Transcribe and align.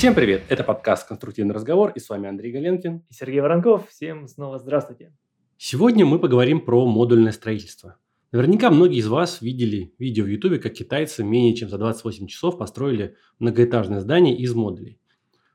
Всем 0.00 0.14
привет! 0.14 0.44
Это 0.48 0.64
подкаст 0.64 1.06
«Конструктивный 1.06 1.54
разговор» 1.54 1.92
и 1.94 2.00
с 2.00 2.08
вами 2.08 2.26
Андрей 2.26 2.52
Галенкин. 2.52 3.02
И 3.10 3.12
Сергей 3.12 3.40
Воронков. 3.40 3.86
Всем 3.90 4.28
снова 4.28 4.58
здравствуйте. 4.58 5.12
Сегодня 5.58 6.06
мы 6.06 6.18
поговорим 6.18 6.62
про 6.62 6.86
модульное 6.86 7.32
строительство. 7.32 7.96
Наверняка 8.32 8.70
многие 8.70 8.96
из 8.96 9.08
вас 9.08 9.42
видели 9.42 9.92
видео 9.98 10.24
в 10.24 10.28
Ютубе, 10.28 10.58
как 10.58 10.72
китайцы 10.72 11.22
менее 11.22 11.54
чем 11.54 11.68
за 11.68 11.76
28 11.76 12.28
часов 12.28 12.56
построили 12.56 13.16
многоэтажное 13.40 14.00
здание 14.00 14.34
из 14.38 14.54
модулей. 14.54 14.98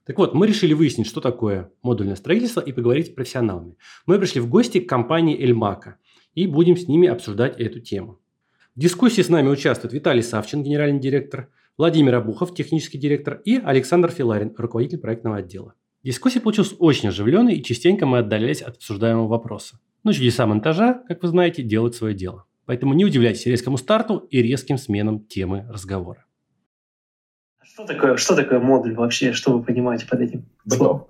Так 0.05 0.20
вот, 0.20 0.35
мы 0.35 0.45
решили 0.45 0.75
выяснить, 0.75 1.07
что 1.07 1.21
такое 1.21 1.71
модульное 1.81 2.16
строительство 2.16 2.62
и 2.62 2.71
поговорить 2.71 3.07
с 3.07 3.16
профессионалами. 3.16 3.77
Мы 4.05 4.20
пришли 4.20 4.41
в 4.41 4.48
гости 4.48 4.80
к 4.80 4.88
компании 4.88 5.41
Эльмака 5.41 5.98
и 6.35 6.45
будем 6.45 6.77
с 6.77 6.88
ними 6.88 7.07
обсуждать 7.07 7.59
эту 7.59 7.80
тему. 7.80 8.20
В 8.75 8.80
дискуссии 8.80 9.23
с 9.23 9.30
нами 9.30 9.48
участвует 9.48 9.93
Виталий 9.93 10.21
Савчин, 10.21 10.62
генеральный 10.62 10.99
директор, 10.99 11.49
Владимир 11.77 12.15
Абухов, 12.15 12.53
технический 12.53 12.97
директор, 12.97 13.41
и 13.43 13.57
Александр 13.57 14.09
Филарин, 14.09 14.53
руководитель 14.57 14.97
проектного 14.97 15.38
отдела. 15.38 15.73
Дискуссия 16.03 16.39
получилась 16.39 16.73
очень 16.79 17.09
оживленной, 17.09 17.55
и 17.55 17.63
частенько 17.63 18.05
мы 18.05 18.20
отдалялись 18.20 18.61
от 18.61 18.77
обсуждаемого 18.77 19.27
вопроса. 19.27 19.80
Но 20.03 20.13
чудеса 20.13 20.45
монтажа, 20.45 21.03
как 21.07 21.21
вы 21.21 21.27
знаете, 21.27 21.63
делают 21.63 21.95
свое 21.95 22.13
дело. 22.13 22.45
Поэтому 22.66 22.93
не 22.93 23.03
удивляйтесь 23.03 23.45
резкому 23.45 23.75
старту 23.77 24.19
и 24.30 24.41
резким 24.41 24.77
сменам 24.77 25.25
темы 25.25 25.67
разговора. 25.69 26.25
Что 27.61 27.85
такое, 27.85 28.16
что 28.16 28.35
такое 28.38 28.59
модуль 28.59 28.95
вообще? 28.95 29.33
Что 29.33 29.52
вы 29.52 29.61
понимаете 29.61 30.07
под 30.07 30.21
этим 30.21 30.45
словом? 30.67 31.07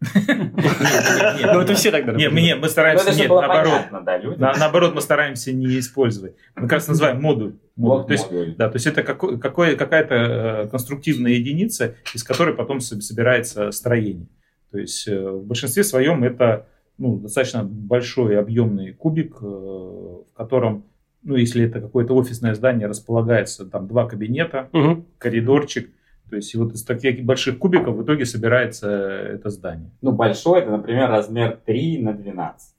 Ну, 0.00 1.60
это 1.60 1.74
все 1.74 1.90
тогда. 1.90 2.12
Нет, 2.12 2.32
мы, 2.32 2.54
мы 2.54 2.68
стараемся, 2.68 3.14
нет, 3.14 3.28
наоборот. 3.28 4.38
Наоборот, 4.38 4.94
мы 4.94 5.00
стараемся 5.00 5.52
не 5.52 5.78
использовать. 5.78 6.36
Мы 6.54 6.62
как 6.62 6.72
раз 6.72 6.88
называем 6.88 7.20
модуль. 7.20 7.54
То 7.76 8.06
есть, 8.08 8.56
да, 8.56 8.68
то 8.68 8.76
есть 8.76 8.86
это 8.86 9.02
какая-то 9.02 10.14
э, 10.14 10.68
конструктивная 10.68 11.32
единица, 11.32 11.96
из 12.14 12.24
которой 12.24 12.54
потом 12.54 12.80
собирается 12.80 13.70
строение. 13.70 14.28
То 14.70 14.78
есть 14.78 15.08
э, 15.08 15.30
в 15.30 15.44
большинстве 15.44 15.82
своем 15.84 16.24
это 16.24 16.66
ну, 16.98 17.18
достаточно 17.18 17.62
большой 17.64 18.38
объемный 18.38 18.92
кубик, 18.92 19.36
э, 19.40 19.44
в 19.44 20.32
котором 20.34 20.84
ну, 21.22 21.36
если 21.36 21.64
это 21.64 21.80
какое-то 21.80 22.14
офисное 22.14 22.54
здание, 22.54 22.86
располагается 22.86 23.66
там 23.66 23.88
два 23.88 24.06
кабинета, 24.06 24.68
угу. 24.72 25.04
коридорчик. 25.18 25.90
То 26.30 26.36
есть 26.36 26.54
вот 26.54 26.72
из 26.72 26.84
таких 26.84 27.24
больших 27.24 27.58
кубиков 27.58 27.96
в 27.96 28.04
итоге 28.04 28.26
собирается 28.26 28.90
это 28.90 29.50
здание. 29.50 29.90
Ну, 30.02 30.12
большой, 30.12 30.60
это, 30.60 30.70
например, 30.70 31.08
размер 31.08 31.58
3 31.64 32.02
на 32.02 32.12
12. 32.12 32.74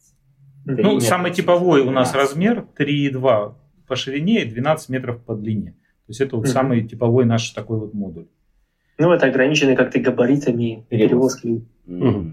3 0.66 0.84
ну, 0.84 1.00
самый 1.00 1.32
типовой 1.32 1.82
12. 1.82 1.88
у 1.88 1.92
нас 1.92 2.14
размер 2.14 2.66
3,2 2.78 3.54
по 3.88 3.96
ширине 3.96 4.44
и 4.44 4.50
12 4.50 4.90
метров 4.90 5.24
по 5.24 5.36
длине. 5.36 5.72
То 5.72 6.12
есть 6.12 6.22
это 6.22 6.36
вот 6.36 6.46
угу. 6.46 6.52
самый 6.52 6.84
типовой 6.88 7.26
наш 7.26 7.50
такой 7.50 7.80
вот 7.80 7.94
модуль. 7.94 8.28
Ну, 8.98 9.12
это 9.12 9.28
ограниченный 9.28 9.76
как-то 9.76 10.00
габаритами 10.00 10.86
перевозки. 10.90 11.66
Угу. 11.88 12.26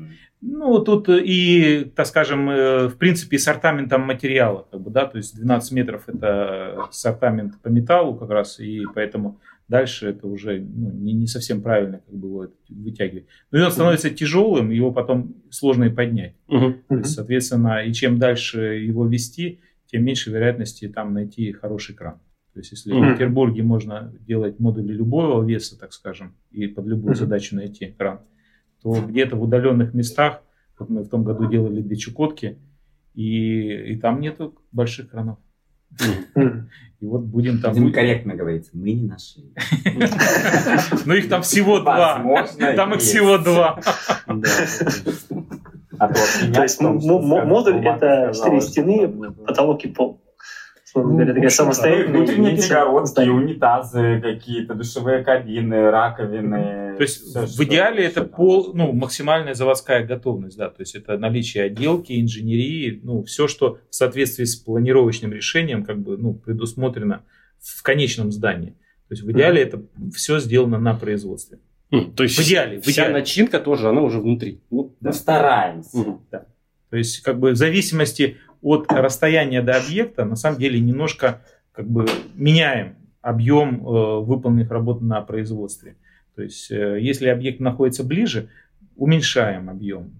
Ну, 0.42 0.78
тут 0.80 1.08
и, 1.08 1.90
так 1.96 2.06
скажем, 2.06 2.50
э, 2.50 2.88
в 2.88 2.98
принципе, 2.98 3.38
сортаментом 3.38 4.02
материала, 4.02 4.66
как 4.70 4.80
бы, 4.80 4.90
да, 4.90 5.06
то 5.06 5.16
есть 5.16 5.34
12 5.34 5.72
метров 5.72 6.08
это 6.08 6.86
сортамент 6.90 7.60
по 7.62 7.68
металлу 7.68 8.14
как 8.16 8.30
раз, 8.30 8.60
и 8.60 8.84
поэтому 8.94 9.40
дальше 9.68 10.08
это 10.08 10.26
уже 10.26 10.60
ну, 10.60 10.92
не, 10.92 11.12
не 11.12 11.26
совсем 11.26 11.62
правильно 11.62 12.00
как 12.06 12.14
бы 12.14 12.28
его 12.28 12.46
вытягивать. 12.68 13.26
Но 13.50 13.64
он 13.64 13.70
становится 13.70 14.10
тяжелым, 14.10 14.70
его 14.70 14.92
потом 14.92 15.36
сложно 15.50 15.84
и 15.84 15.90
поднять. 15.90 16.34
Uh-huh. 16.48 16.74
То 16.88 16.96
есть, 16.96 17.14
соответственно, 17.14 17.84
и 17.84 17.92
чем 17.92 18.18
дальше 18.18 18.60
его 18.60 19.06
вести, 19.06 19.60
тем 19.86 20.04
меньше 20.04 20.30
вероятности 20.30 20.88
там 20.88 21.14
найти 21.14 21.52
хороший 21.52 21.94
кран. 21.94 22.20
То 22.54 22.60
есть, 22.60 22.72
если 22.72 22.94
uh-huh. 22.94 23.10
в 23.10 23.12
Петербурге 23.14 23.62
можно 23.62 24.14
делать 24.20 24.58
модули 24.58 24.92
любого 24.92 25.44
веса, 25.44 25.78
так 25.78 25.92
скажем, 25.92 26.34
и 26.50 26.66
под 26.66 26.86
любую 26.86 27.14
uh-huh. 27.14 27.18
задачу 27.18 27.56
найти 27.56 27.86
кран, 27.86 28.20
то 28.82 28.94
где-то 29.00 29.36
в 29.36 29.42
удаленных 29.42 29.94
местах, 29.94 30.42
вот 30.78 30.90
мы 30.90 31.02
в 31.02 31.08
том 31.08 31.24
году 31.24 31.48
делали 31.50 31.80
для 31.80 31.96
Чукотки, 31.96 32.58
и, 33.14 33.92
и 33.92 33.96
там 33.96 34.20
нету 34.20 34.54
больших 34.72 35.10
кранов. 35.10 35.38
И 37.00 37.06
вот 37.06 37.22
будем 37.22 37.60
там... 37.60 37.74
Будем 37.74 37.92
корректно 37.92 38.34
говорить, 38.34 38.70
мы 38.72 38.92
не 38.92 39.06
нашли. 39.06 39.52
Ну 41.04 41.14
их 41.14 41.28
там 41.28 41.42
всего 41.42 41.80
два. 41.80 42.22
Там 42.58 42.94
их 42.94 43.00
всего 43.00 43.38
два. 43.38 43.80
А 45.98 46.08
то 46.08 46.62
есть 46.62 46.80
модуль 46.80 47.86
это 47.86 48.32
четыре 48.34 48.60
стены, 48.60 49.32
потолок 49.46 49.84
и 49.84 49.88
пол 49.88 50.20
условно 50.96 51.14
говоря, 51.14 51.34
такая 51.34 51.50
самостоятельная 51.50 52.18
Внутренние 52.18 52.56
перегородки, 52.56 53.28
унитазы 53.28 54.20
какие-то, 54.20 54.74
душевые 54.74 55.24
кабины, 55.24 55.90
раковины. 55.90 56.85
То 56.96 57.02
есть 57.02 57.22
все, 57.22 57.46
в 57.46 57.64
идеале 57.64 58.04
это 58.04 58.24
пол, 58.24 58.72
ну, 58.74 58.92
максимальная 58.92 59.54
заводская 59.54 60.04
готовность, 60.04 60.56
да, 60.56 60.68
то 60.68 60.80
есть 60.80 60.94
это 60.94 61.18
наличие 61.18 61.64
отделки, 61.64 62.20
инженерии, 62.20 63.00
ну, 63.02 63.22
все, 63.24 63.48
что 63.48 63.78
в 63.90 63.94
соответствии 63.94 64.44
с 64.44 64.56
планировочным 64.56 65.32
решением, 65.32 65.84
как 65.84 66.00
бы, 66.00 66.16
ну, 66.16 66.34
предусмотрено 66.34 67.24
в 67.58 67.82
конечном 67.82 68.32
здании. 68.32 68.70
То 69.08 69.12
есть 69.12 69.22
в 69.22 69.30
идеале 69.30 69.62
mm-hmm. 69.62 69.66
это 69.66 69.82
все 70.14 70.38
сделано 70.40 70.78
на 70.78 70.94
производстве. 70.94 71.58
Mm, 71.92 72.14
то 72.14 72.24
есть 72.24 72.36
в 72.36 72.42
идеале, 72.42 72.80
в 72.80 72.82
вся 72.82 72.92
идеале. 72.92 73.14
начинка 73.14 73.60
тоже, 73.60 73.88
она 73.88 74.00
уже 74.00 74.20
внутри. 74.20 74.60
Ну, 74.70 74.96
да. 75.00 75.12
стараемся. 75.12 75.96
Mm-hmm. 75.96 76.18
Да. 76.32 76.46
То 76.90 76.96
есть 76.96 77.20
как 77.22 77.38
бы 77.38 77.52
в 77.52 77.56
зависимости 77.56 78.38
от 78.62 78.90
расстояния 78.90 79.62
до 79.62 79.76
объекта 79.76 80.24
на 80.24 80.34
самом 80.34 80.58
деле 80.58 80.80
немножко 80.80 81.42
как 81.72 81.88
бы 81.88 82.06
меняем 82.34 82.96
объем 83.20 83.86
э, 83.86 84.20
выполненных 84.20 84.70
работ 84.70 85.02
на 85.02 85.20
производстве. 85.20 85.96
То 86.36 86.42
есть, 86.42 86.70
э, 86.70 86.98
если 87.00 87.26
объект 87.28 87.60
находится 87.60 88.04
ближе, 88.04 88.50
уменьшаем 88.94 89.68
объем, 89.70 90.12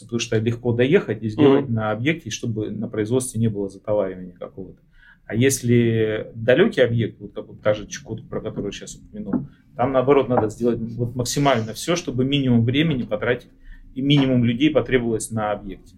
потому 0.00 0.18
что 0.18 0.38
легко 0.38 0.72
доехать 0.72 1.22
и 1.22 1.28
сделать 1.28 1.66
mm-hmm. 1.66 1.72
на 1.72 1.90
объекте, 1.90 2.30
чтобы 2.30 2.70
на 2.70 2.88
производстве 2.88 3.40
не 3.40 3.48
было 3.48 3.68
затоваривания 3.68 4.32
какого-то. 4.32 4.80
А 5.26 5.34
если 5.34 6.30
далекий 6.34 6.82
объект, 6.82 7.18
вот 7.20 7.32
как 7.34 7.48
вот 7.48 7.62
та 7.62 7.74
же 7.74 7.86
Чукотка, 7.86 8.26
про 8.26 8.40
которую 8.40 8.72
сейчас 8.72 8.96
упомянул, 8.96 9.46
там 9.76 9.92
наоборот 9.92 10.28
надо 10.28 10.48
сделать 10.48 10.78
вот 10.80 11.16
максимально 11.16 11.72
все, 11.72 11.96
чтобы 11.96 12.24
минимум 12.24 12.64
времени 12.64 13.02
потратить 13.02 13.50
и 13.94 14.02
минимум 14.02 14.44
людей 14.44 14.70
потребовалось 14.70 15.30
на 15.30 15.52
объекте. 15.52 15.96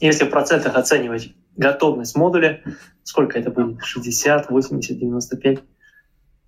Если 0.00 0.24
в 0.24 0.30
процентах 0.30 0.76
оценивать 0.76 1.34
готовность 1.56 2.16
модуля, 2.16 2.62
сколько 3.02 3.38
это 3.38 3.50
будет? 3.50 3.82
60, 3.82 4.50
80, 4.50 4.98
95? 4.98 5.62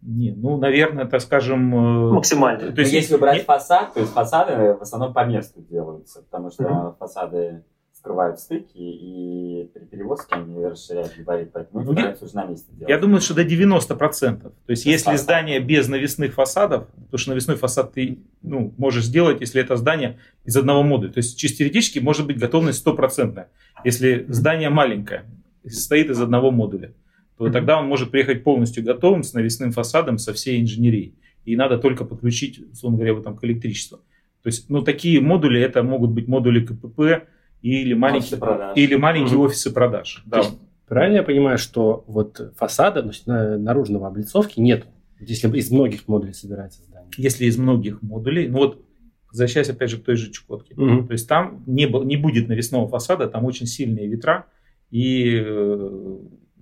Не, 0.06 0.30
ну, 0.30 0.56
наверное, 0.56 1.04
так 1.06 1.20
скажем... 1.20 1.74
Э, 1.74 2.12
Максимально. 2.12 2.70
То 2.70 2.80
есть, 2.80 2.92
если 2.92 3.16
брать 3.16 3.38
не... 3.38 3.42
фасад, 3.42 3.92
то 3.92 4.00
есть 4.00 4.12
фасады 4.12 4.74
в 4.74 4.82
основном 4.82 5.12
по 5.12 5.24
месту 5.24 5.60
делаются, 5.60 6.22
потому 6.22 6.50
что 6.52 6.62
mm-hmm. 6.62 6.98
фасады 6.98 7.64
скрывают 7.92 8.38
стыки, 8.38 8.78
и 8.78 9.68
при 9.74 9.84
перевозке 9.84 10.36
они 10.36 10.64
расширяют 10.64 11.12
габарит, 11.16 11.50
поэтому 11.52 11.82
ну, 11.82 11.92
я, 11.98 12.16
уже 12.20 12.36
на 12.36 12.44
месте 12.44 12.68
делать. 12.70 12.88
Я 12.88 12.98
думаю, 12.98 13.20
что 13.20 13.34
до 13.34 13.42
90%. 13.42 13.88
То 13.96 14.52
есть, 14.68 14.84
Без 14.86 14.92
если 14.92 15.06
фасад. 15.06 15.20
здание 15.20 15.58
без 15.58 15.88
навесных 15.88 16.34
фасадов, 16.34 16.86
потому 16.86 17.18
что 17.18 17.30
навесной 17.30 17.56
фасад 17.56 17.94
ты 17.94 18.20
ну, 18.42 18.72
можешь 18.78 19.06
сделать, 19.06 19.40
если 19.40 19.60
это 19.60 19.74
здание 19.74 20.20
из 20.44 20.56
одного 20.56 20.84
модуля. 20.84 21.10
То 21.10 21.18
есть, 21.18 21.36
чисто 21.36 21.58
теоретически 21.58 21.98
может 21.98 22.28
быть 22.28 22.38
готовность 22.38 22.78
стопроцентная. 22.78 23.48
Если 23.82 24.24
здание 24.28 24.70
маленькое, 24.70 25.24
состоит 25.64 26.08
из 26.08 26.20
одного 26.20 26.52
модуля, 26.52 26.92
то 27.38 27.50
тогда 27.50 27.78
он 27.78 27.86
может 27.86 28.10
приехать 28.10 28.44
полностью 28.44 28.84
готовым 28.84 29.22
с 29.22 29.34
навесным 29.34 29.72
фасадом, 29.72 30.18
со 30.18 30.32
всей 30.32 30.60
инженерией. 30.60 31.14
И 31.44 31.56
надо 31.56 31.78
только 31.78 32.04
подключить, 32.04 32.60
условно 32.72 32.98
говоря, 32.98 33.14
вот 33.14 33.24
там 33.24 33.36
к 33.36 33.44
электричеству. 33.44 33.98
То 34.42 34.48
есть, 34.48 34.70
ну, 34.70 34.82
такие 34.82 35.20
модули, 35.20 35.60
это 35.60 35.82
могут 35.82 36.10
быть 36.10 36.28
модули 36.28 36.64
КПП, 36.64 37.28
или 37.62 37.94
маленькие, 37.94 38.38
или 38.76 38.94
маленькие 38.94 39.36
угу. 39.36 39.46
офисы 39.46 39.72
продаж. 39.72 40.22
Да. 40.26 40.38
Есть, 40.38 40.58
правильно 40.86 41.16
я 41.16 41.22
понимаю, 41.22 41.58
что 41.58 42.04
вот 42.06 42.52
фасада, 42.56 43.02
то 43.02 43.08
есть 43.08 43.26
наружного 43.26 44.08
облицовки 44.08 44.60
нет, 44.60 44.86
если 45.18 45.48
из 45.56 45.70
многих 45.70 46.06
модулей 46.06 46.32
собирается 46.32 46.82
здание? 46.82 47.10
Если 47.16 47.46
из 47.46 47.56
многих 47.56 48.02
модулей, 48.02 48.48
ну 48.48 48.58
вот 48.58 48.82
возвращаясь 49.30 49.68
опять 49.68 49.90
же 49.90 49.98
к 49.98 50.04
той 50.04 50.16
же 50.16 50.30
Чукотке, 50.30 50.74
угу. 50.74 51.06
то 51.06 51.12
есть 51.12 51.28
там 51.28 51.62
не, 51.66 51.86
не 52.04 52.16
будет 52.16 52.48
навесного 52.48 52.88
фасада, 52.88 53.26
там 53.26 53.44
очень 53.44 53.66
сильные 53.66 54.06
ветра, 54.06 54.46
и 54.90 55.42
э, 55.44 56.18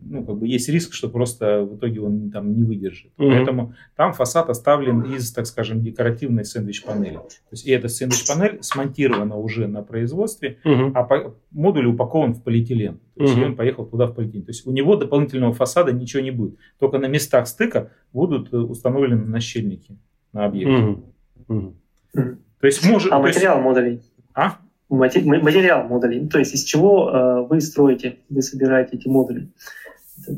ну, 0.06 0.24
как 0.24 0.36
бы 0.36 0.46
есть 0.46 0.68
риск, 0.68 0.92
что 0.92 1.08
просто 1.08 1.62
в 1.62 1.76
итоге 1.76 2.00
он 2.00 2.30
там 2.30 2.54
не 2.54 2.62
выдержит. 2.62 3.12
Mm-hmm. 3.18 3.30
Поэтому 3.30 3.74
там 3.96 4.12
фасад 4.12 4.50
оставлен 4.50 5.02
из, 5.02 5.32
так 5.32 5.46
скажем, 5.46 5.82
декоративной 5.82 6.44
сэндвич-панели. 6.44 7.14
То 7.16 7.52
есть 7.52 7.66
и 7.66 7.70
эта 7.70 7.88
сэндвич-панель 7.88 8.58
смонтирована 8.62 9.36
уже 9.36 9.66
на 9.66 9.82
производстве, 9.82 10.58
mm-hmm. 10.64 10.92
а 10.94 11.02
по, 11.04 11.34
модуль 11.50 11.86
упакован 11.86 12.34
в 12.34 12.42
полиэтилен. 12.42 12.98
То 13.16 13.22
есть 13.22 13.36
mm-hmm. 13.36 13.44
он 13.44 13.56
поехал 13.56 13.86
туда 13.86 14.06
в 14.06 14.14
полиэтилен. 14.14 14.44
То 14.44 14.50
есть 14.50 14.66
у 14.66 14.72
него 14.72 14.96
дополнительного 14.96 15.52
фасада 15.52 15.92
ничего 15.92 16.22
не 16.22 16.30
будет. 16.30 16.58
Только 16.78 16.98
на 16.98 17.06
местах 17.06 17.48
стыка 17.48 17.90
будут 18.12 18.52
э, 18.52 18.56
установлены 18.56 19.24
нащельники 19.24 19.96
на 20.32 20.44
объекте. 20.44 21.00
Mm-hmm. 21.48 21.74
Mm-hmm. 22.14 22.36
То 22.60 22.66
есть 22.66 22.84
может, 22.88 23.12
а 23.12 23.18
материал 23.18 23.56
есть... 23.56 23.64
модулей? 23.64 24.02
А? 24.34 24.58
Материал 24.88 25.88
модулей. 25.88 26.28
То 26.28 26.38
есть 26.38 26.54
из 26.54 26.62
чего 26.62 27.10
э, 27.10 27.46
вы 27.48 27.60
строите, 27.60 28.18
вы 28.28 28.42
собираете 28.42 28.96
эти 28.96 29.08
модули? 29.08 29.48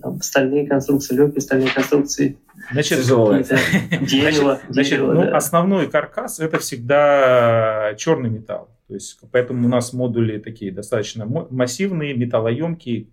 Там, 0.03 0.21
стальные 0.21 0.67
конструкции, 0.67 1.15
легкие 1.17 1.41
стальные 1.41 1.71
конструкции, 1.71 2.39
Значит, 2.73 3.01
Тяжелое. 3.01 3.45
Дерево, 4.01 4.61
Значит, 4.69 4.93
дерево, 4.93 5.13
ну, 5.13 5.23
да. 5.23 5.37
основной 5.37 5.89
каркас 5.89 6.41
это 6.41 6.59
всегда 6.59 7.95
черный 7.97 8.31
металл. 8.31 8.69
То 8.89 8.95
есть, 8.95 9.19
поэтому 9.31 9.67
у 9.67 9.69
нас 9.69 9.93
модули 9.93 10.39
такие 10.39 10.73
достаточно 10.73 11.27
массивные, 11.27 12.15
металлоемкие, 12.15 13.09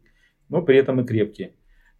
но 0.49 0.61
при 0.61 0.77
этом 0.77 1.01
и 1.01 1.05
крепкие. 1.05 1.51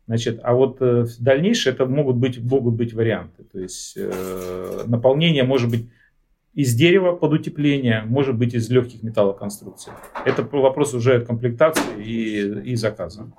Значит, 0.05 0.39
а 0.43 0.53
вот 0.53 0.81
э, 0.81 1.03
в 1.03 1.19
дальнейшее 1.19 1.73
это 1.73 1.85
могут 1.85 2.17
быть, 2.17 2.37
могут 2.39 2.75
быть 2.75 2.93
варианты. 2.93 3.43
То 3.43 3.59
есть 3.59 3.93
э, 3.95 4.83
наполнение 4.85 5.43
может 5.43 5.71
быть 5.71 5.89
из 6.53 6.75
дерева 6.75 7.15
под 7.15 7.33
утепление, 7.33 8.03
может 8.05 8.35
быть 8.35 8.53
из 8.53 8.69
легких 8.69 9.01
металлоконструкций. 9.01 9.93
Это 10.25 10.43
вопрос 10.43 10.93
уже 10.93 11.21
комплектации 11.25 12.03
и, 12.03 12.71
и 12.71 12.75
заказа. 12.75 13.31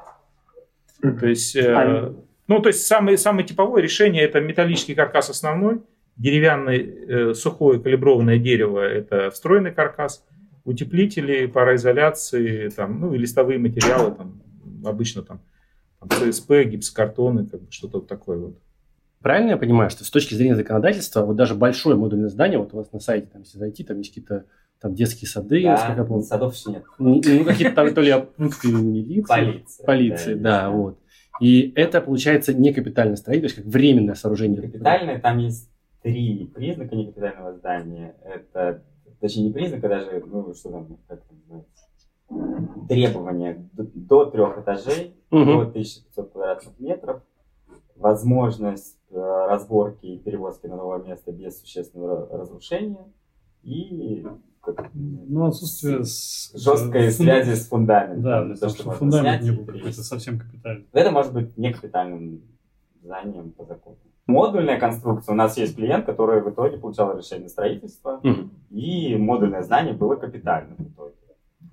То 1.12 1.26
есть, 1.26 1.56
э, 1.56 2.12
ну, 2.46 2.60
то 2.60 2.68
есть 2.68 2.86
самое, 2.86 3.18
самое 3.18 3.46
типовое 3.46 3.82
решение 3.82 4.22
это 4.22 4.40
металлический 4.40 4.94
каркас 4.94 5.30
основной, 5.30 5.82
деревянный 6.16 6.78
э, 6.78 7.34
сухое 7.34 7.80
калиброванное 7.80 8.38
дерево 8.38 8.80
это 8.80 9.30
встроенный 9.30 9.72
каркас, 9.72 10.24
утеплители, 10.64 11.46
пароизоляции, 11.46 12.68
там, 12.70 13.00
ну 13.00 13.14
и 13.14 13.18
листовые 13.18 13.58
материалы, 13.58 14.14
там, 14.14 14.42
обычно 14.84 15.22
там, 15.22 15.40
там 16.00 16.08
ЦСП, 16.10 16.52
гипсокартоны, 16.64 17.46
как 17.46 17.62
бы 17.62 17.70
что-то 17.70 17.98
вот 17.98 18.08
такое 18.08 18.38
вот. 18.38 18.58
Правильно 19.20 19.50
я 19.50 19.56
понимаю, 19.56 19.88
что 19.90 20.04
с 20.04 20.10
точки 20.10 20.34
зрения 20.34 20.54
законодательства, 20.54 21.24
вот 21.24 21.36
даже 21.36 21.54
большое 21.54 21.96
модульное 21.96 22.28
здание, 22.28 22.58
вот 22.58 22.74
у 22.74 22.76
вас 22.76 22.92
на 22.92 23.00
сайте, 23.00 23.26
там, 23.32 23.42
если 23.42 23.58
зайти, 23.58 23.84
там 23.84 23.98
есть 23.98 24.10
какие-то 24.10 24.44
там 24.84 24.94
детские 24.94 25.28
сады, 25.28 25.62
насколько 25.64 25.92
я 25.92 25.96
Да, 25.96 26.04
помню. 26.04 26.22
садов 26.25 26.54
нет. 26.66 26.84
Ну, 26.98 27.14
ну, 27.25 27.44
какие-то 27.44 27.75
там 27.75 27.94
то 27.94 28.02
ли 28.02 28.12
милиции. 28.64 29.26
Полиция. 29.26 29.86
Полиции, 29.86 30.34
да, 30.34 30.70
вот. 30.70 30.98
И 31.40 31.72
это, 31.75 32.02
получается, 32.02 32.52
не 32.52 32.70
капитальное 32.75 33.16
строение, 33.16 33.48
то 33.48 33.52
есть 33.54 33.56
как 33.56 33.64
временное 33.72 34.14
сооружение. 34.14 34.60
Капитальное, 34.60 35.19
там 35.19 35.38
есть 35.38 35.70
три 36.02 36.50
признака 36.54 36.94
некапитального 36.96 37.54
здания. 37.54 38.14
Это, 38.25 38.82
точнее, 39.20 39.44
не 39.44 39.52
признака 39.54 39.88
даже, 39.88 40.22
ну, 40.26 40.52
что 40.54 40.70
там, 40.70 40.98
как 41.08 41.20
это 41.20 41.34
называется? 41.34 42.86
Требования 42.88 43.66
до, 43.72 44.26
трех 44.26 44.58
этажей, 44.58 45.14
Мгм. 45.31 45.46
до 45.46 45.60
1500 45.62 46.31
квадратных 46.31 46.78
метров, 46.78 47.22
возможность 47.96 48.98
э, 49.10 49.16
разборки 49.48 50.04
и 50.06 50.19
перевозки 50.19 50.66
на 50.66 50.76
новое 50.76 50.98
место 51.02 51.32
без 51.32 51.58
существенного 51.60 52.26
ра- 52.26 52.36
разрушения 52.38 53.06
и 53.62 54.26
как- 54.72 54.90
Ну, 54.94 55.46
отсутствие 55.46 56.05
с- 56.05 56.52
жесткой 56.55 57.11
фунда- 57.11 57.12
связи 57.12 57.55
с 57.55 57.69
фундаментом. 57.69 58.22
Да, 58.22 58.40
То, 58.40 58.46
для 58.46 58.56
того, 58.56 58.70
что 58.70 58.82
чтобы 58.82 58.90
можно 58.90 58.99
фундамент 58.99 59.43
снять 59.43 59.50
не 59.50 59.56
был 59.56 59.72
какой-то 59.72 60.02
совсем 60.02 60.38
капитальный. 60.38 60.87
Это 60.93 61.11
может 61.11 61.32
быть 61.32 61.56
некапитальным 61.58 62.40
зданием 63.02 63.50
по 63.52 63.64
закону. 63.64 63.96
Модульная 64.26 64.78
конструкция. 64.81 65.34
У 65.34 65.37
нас 65.37 65.56
есть 65.58 65.76
клиент, 65.76 66.06
который 66.06 66.40
в 66.43 66.49
итоге 66.49 66.78
получал 66.78 67.11
разрешение 67.11 67.44
на 67.44 67.50
строительство, 67.50 68.20
Мгм. 68.22 68.50
и 68.70 69.16
модульное 69.16 69.62
здание 69.62 69.93
было 69.93 70.16
капитальным 70.16 70.76
в 70.78 70.88
итоге. 70.88 71.14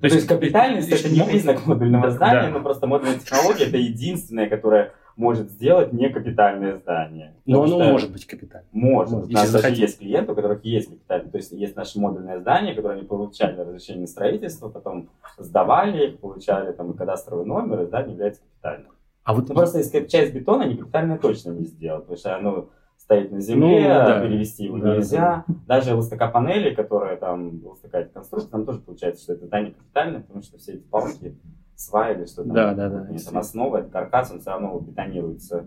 То 0.02 0.10
То 0.10 0.16
есть 0.16 0.28
капитальность 0.28 0.90
это 0.90 1.10
не 1.14 1.22
признак 1.24 1.66
модульного 1.66 2.06
Да, 2.08 2.12
здания, 2.12 2.50
да. 2.52 2.58
но 2.58 2.62
просто 2.64 2.88
модульная 2.88 3.20
технология 3.20 3.66
это 3.66 3.78
единственное, 3.78 4.50
которое 4.50 4.92
может 5.22 5.52
сделать 5.52 5.94
некапитальное 5.94 6.78
здание. 6.78 7.36
Но 7.46 7.64
оно 7.64 7.78
что 7.80 7.92
может 7.92 8.12
быть 8.12 8.26
капитальным. 8.26 8.68
Может. 8.72 9.14
Может, 9.14 9.30
У 9.30 9.34
нас 9.34 9.44
если 9.44 9.62
даже 9.62 9.76
есть 9.76 10.00
клиенты, 10.00 10.32
у 10.32 10.36
которых 10.36 10.66
есть 10.66 10.90
капитальное. 10.90 11.32
То 11.32 11.38
есть 11.38 11.52
есть 11.52 11.76
наше 11.76 12.00
модульное 12.00 12.40
здание, 12.40 12.74
которое 12.74 12.98
они 12.98 13.08
получали 13.08 13.56
разрешение 13.56 14.02
на 14.02 14.08
строительство, 14.08 14.70
потом 14.70 15.10
сдавали 15.38 16.10
получали 16.18 16.72
там 16.72 16.92
и 16.92 16.98
кадастровый 16.98 17.46
номер, 17.46 17.84
и 17.84 17.86
здание 17.86 18.14
является 18.14 18.42
капитальным. 18.42 18.92
А 19.24 19.36
вот 19.36 19.48
Ну, 19.48 19.54
просто 19.54 19.78
если 19.78 20.06
часть 20.08 20.34
бетона 20.34 20.64
они 20.64 20.76
капитально 20.76 21.20
точно 21.20 21.52
не 21.52 21.66
сделают, 21.66 22.06
потому 22.06 22.18
что 22.18 22.36
оно 22.36 22.70
стоит 22.98 23.32
на 23.32 23.40
земле, 23.42 23.82
Ну, 23.84 23.88
да. 23.90 24.22
перевести 24.22 24.66
его 24.66 24.80
Да, 24.80 24.96
нельзя. 24.96 25.46
Даже 25.68 25.94
ЛСТК 25.96 26.32
панели, 26.34 26.74
которые 26.74 27.18
там, 27.18 27.62
ЛСТК 27.64 28.12
конструкция, 28.12 28.50
там 28.50 28.66
тоже 28.66 28.80
получается, 28.80 29.22
что 29.24 29.34
это 29.34 29.46
здание 29.46 29.74
капитальное, 29.74 30.22
потому 30.22 30.42
что 30.42 30.58
все 30.58 30.74
эти 30.74 30.82
палки, 30.82 31.38
или 31.78 32.26
что 32.26 32.44
там, 32.44 32.54
Да, 32.54 32.74
да, 32.74 32.90
да. 32.90 33.08
нет, 33.10 33.24
там 33.26 33.38
основа, 33.38 33.78
это 33.78 33.90
каркас, 33.90 34.32
он 34.32 34.40
все 34.40 34.52
равно 34.52 34.80
бетонируется. 34.80 35.66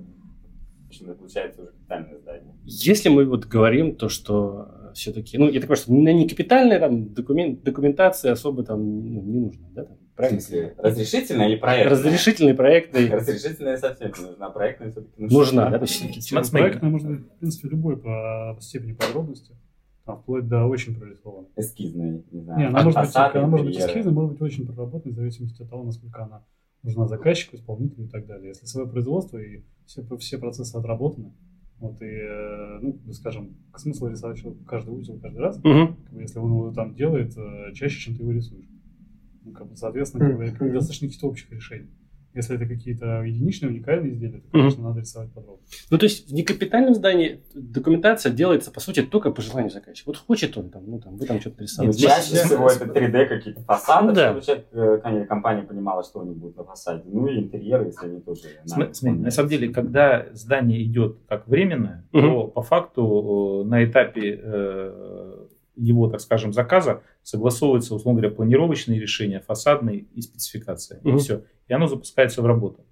В 0.85 0.87
общем, 0.89 1.07
это 1.07 1.19
получается 1.19 1.63
уже 1.63 1.71
капитальное 1.73 2.19
здание. 2.19 2.55
Если 2.65 3.09
мы 3.09 3.25
вот 3.25 3.47
говорим 3.47 3.97
то, 3.97 4.09
что 4.09 4.93
все-таки, 4.95 5.39
ну, 5.39 5.47
я 5.47 5.61
так 5.61 5.69
понимаю, 5.69 5.77
что 5.77 5.93
на 5.93 6.13
некапитальной 6.13 6.79
там 6.79 7.13
документ, 7.13 7.63
документации 7.63 8.31
особо 8.31 8.65
там 8.65 8.81
ну, 8.81 9.23
не 9.23 9.41
нужно, 9.41 9.69
да? 9.73 9.85
Там, 9.85 9.97
В 10.17 10.29
смысле, 10.31 10.75
разрешительное 10.79 11.49
или 11.49 11.57
проектное? 11.57 11.91
Разрешительные 11.91 12.55
проекты 12.55 13.09
Разрешительное 13.11 13.77
совсем 13.77 14.13
не 14.17 14.27
нужна, 14.27 14.51
проектное 14.51 14.91
все-таки 14.93 15.21
нужна. 15.21 15.39
нужна, 15.39 15.71
да? 15.71 15.79
Проектная 16.51 16.91
быть, 16.93 17.03
в 17.03 17.39
принципе, 17.41 17.69
любой 17.69 17.97
по 17.97 18.57
степени 18.61 18.93
подробности, 18.93 19.57
там, 20.05 20.19
вплоть 20.19 20.47
до 20.49 20.67
очень 20.67 20.95
прорисованной. 20.95 21.49
Эскизное, 21.57 22.23
не 22.31 22.41
знаю. 22.41 22.59
Не, 22.59 22.67
она 22.67 22.85
может 22.85 23.01
быть, 23.01 23.17
она 23.17 23.47
может 23.47 23.67
быть 23.67 23.79
эскизной, 23.79 24.13
может 24.13 24.33
быть 24.33 24.43
очень 24.43 24.67
проработанной, 24.67 25.15
в 25.15 25.17
зависимости 25.17 25.63
от 25.63 25.71
того, 25.71 25.85
насколько 25.85 26.25
она 26.25 26.45
нужна 26.83 27.07
заказчику, 27.09 27.57
исполнителю 27.57 28.05
и 28.05 28.09
так 28.09 28.27
далее. 28.27 28.49
Если 28.49 28.67
свое 28.67 28.87
производство 28.87 29.39
и 29.39 29.63
все, 29.87 30.05
все 30.19 30.39
процессы 30.39 30.77
отработаны, 30.77 31.33
вот 31.81 32.01
и, 32.03 32.07
э, 32.07 32.79
ну, 32.81 32.99
скажем, 33.13 33.57
смысл 33.77 34.07
рисовать 34.07 34.43
каждый 34.67 34.95
узел 34.95 35.19
каждый 35.19 35.39
раз, 35.39 35.59
бы, 35.59 35.97
если 36.13 36.39
он 36.39 36.51
его 36.51 36.71
там 36.73 36.95
делает 36.95 37.37
э, 37.37 37.73
чаще, 37.75 37.99
чем 37.99 38.17
ты 38.17 38.23
его 38.23 38.33
рисуешь. 38.33 38.69
Ну, 39.45 39.53
как 39.53 39.69
бы, 39.69 39.77
соответственно, 39.77 40.29
как 40.29 40.37
бы, 40.37 40.45
Мгм. 40.45 40.75
достаточно 40.75 41.09
каких-то 41.09 41.29
общих 41.29 41.51
решений. 41.51 41.91
Если 42.35 42.57
это 42.57 42.67
какие-то 42.67 43.23
единичные, 43.23 43.71
уникальные 43.71 44.13
изделия, 44.13 44.41
то, 44.41 44.51
конечно, 44.51 44.83
надо 44.89 45.01
рисовать 45.01 45.33
подробно. 45.33 45.63
Ну, 45.91 45.99
то 45.99 46.05
есть 46.05 46.29
в 46.31 46.35
некапитальном 46.35 46.95
здании 46.95 47.41
документация 47.55 48.33
делается, 48.33 48.71
по 48.73 48.81
сути, 48.81 49.03
только 49.03 49.31
по 49.31 49.41
желанию 49.41 49.71
заказчика. 49.71 50.09
Вот 50.09 50.17
хочет 50.17 50.57
он 50.59 50.71
там, 50.71 50.83
ну, 50.87 50.99
там, 51.01 51.17
вы 51.17 51.27
там 51.27 51.41
что-то 51.41 51.59
нарисовали. 51.59 51.93
Нет, 51.93 52.01
Чаще 52.01 52.29
Здесь- 52.31 52.43
всего 52.47 52.69
это 52.69 52.85
3D 52.87 53.27
какие-то 53.27 53.63
фасады, 53.63 54.09
Ну 54.09 54.15
да. 54.15 54.41
чтобы 54.41 54.43
человек, 54.43 54.67
э, 54.73 55.27
компания 55.29 55.63
понимала, 55.63 56.03
что 56.03 56.21
у 56.21 56.25
них 56.27 56.37
будет 56.37 56.57
на 56.57 56.65
фасаде. 56.65 57.03
Ну 57.07 57.27
и 57.29 57.39
интерьеры, 57.39 57.87
если 57.87 58.07
они 58.07 58.21
тоже... 58.21 58.43
См- 58.67 58.93
смотри, 58.95 59.21
на 59.21 59.31
самом 59.31 59.49
деле, 59.49 59.69
когда 59.73 60.27
здание 60.33 60.83
идет 60.83 61.19
как 61.29 61.47
временное, 61.49 62.05
Мгм. 62.13 62.23
то 62.31 62.47
по 62.49 62.63
факту 62.63 63.63
э, 63.65 63.69
на 63.69 63.85
этапе 63.85 64.41
э, 64.43 65.47
его, 65.77 66.09
так 66.09 66.21
скажем, 66.21 66.53
заказа 66.53 67.03
согласовываются, 67.23 67.95
условно 67.95 68.21
говоря, 68.21 68.35
планировочные 68.35 69.01
решения, 69.01 69.41
фасадные 69.41 69.99
и 70.15 70.21
спецификация. 70.21 71.01
И 71.05 71.09
Мгм. 71.09 71.19
все. 71.19 71.43
И 71.69 71.73
оно 71.73 71.87
запускается 71.87 72.43
в 72.43 72.47
работу. 72.47 72.85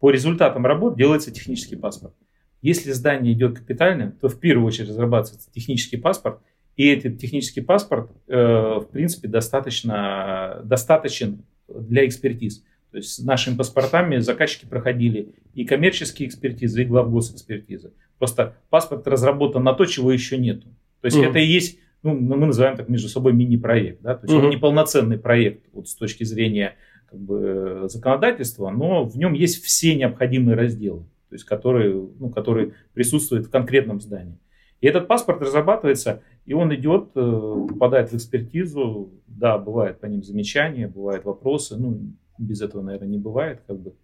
По 0.00 0.10
результатам 0.10 0.66
работ 0.66 0.96
делается 0.96 1.30
технический 1.30 1.76
паспорт. 1.76 2.14
Если 2.62 2.92
здание 2.92 3.32
идет 3.34 3.58
капитальным, 3.58 4.12
то 4.12 4.28
в 4.28 4.38
первую 4.40 4.66
очередь 4.66 4.88
разрабатывается 4.88 5.50
технический 5.52 5.96
паспорт, 5.96 6.40
и 6.76 6.88
этот 6.88 7.18
технический 7.18 7.60
паспорт, 7.60 8.10
э, 8.26 8.36
в 8.36 8.88
принципе, 8.90 9.28
достаточно, 9.28 10.60
достаточен 10.64 11.44
для 11.68 12.06
экспертиз. 12.06 12.64
То 12.90 12.98
есть 12.98 13.10
с 13.10 13.18
нашими 13.20 13.56
паспортами 13.56 14.18
заказчики 14.18 14.66
проходили 14.66 15.34
и 15.54 15.64
коммерческие 15.64 16.28
экспертизы, 16.28 16.82
и 16.82 16.84
главгосэкспертизы. 16.84 17.92
Просто 18.18 18.56
паспорт 18.70 19.06
разработан 19.08 19.62
на 19.64 19.72
то, 19.74 19.84
чего 19.84 20.12
еще 20.12 20.38
нету. 20.38 20.68
То 21.00 21.06
есть 21.06 21.16
Мгм. 21.16 21.30
это 21.30 21.38
и 21.40 21.46
есть, 21.46 21.78
ну, 22.04 22.14
мы 22.14 22.46
называем 22.46 22.76
так 22.76 22.88
между 22.88 23.08
собой 23.08 23.32
мини-проект. 23.32 24.00
Да? 24.02 24.14
То 24.14 24.26
есть 24.26 24.34
Мгм. 24.34 24.44
он 24.44 24.50
не 24.50 24.56
полноценный 24.56 25.18
проект 25.18 25.64
вот, 25.72 25.88
с 25.88 25.94
точки 25.96 26.22
зрения 26.24 26.76
как 27.10 27.18
бы, 27.18 27.86
законодательства, 27.88 28.70
но 28.70 29.04
в 29.04 29.16
нем 29.16 29.32
есть 29.32 29.64
все 29.64 29.96
необходимые 29.96 30.56
разделы, 30.56 31.04
то 31.28 31.34
есть 31.34 31.44
которые, 31.44 31.92
ну, 32.20 32.30
которые 32.30 32.74
присутствуют 32.92 33.46
в 33.46 33.50
конкретном 33.50 34.00
здании. 34.00 34.38
И 34.80 34.86
этот 34.86 35.08
паспорт 35.08 35.40
разрабатывается, 35.40 36.22
и 36.44 36.52
он 36.52 36.74
идет, 36.74 37.08
э, 37.14 37.66
попадает 37.68 38.12
в 38.12 38.16
экспертизу. 38.16 39.12
Да, 39.26 39.56
бывают 39.56 39.98
по 39.98 40.06
ним 40.06 40.22
замечания, 40.22 40.86
бывают 40.88 41.24
вопросы. 41.24 41.76
Ну, 41.78 42.12
без 42.38 42.60
этого, 42.60 42.82
наверное, 42.82 43.08
не 43.08 43.18
бывает, 43.18 43.62
как 43.66 43.78
бы. 43.80 43.94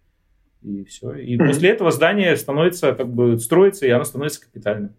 И 0.63 0.83
все. 0.85 1.13
И 1.13 1.37
после 1.37 1.69
этого 1.69 1.91
здание 1.91 2.35
становится, 2.35 2.93
как 2.93 3.13
бы, 3.13 3.37
строится, 3.37 3.85
и 3.85 3.89
оно 3.91 4.05
становится 4.05 4.41
капитальным. 4.41 4.95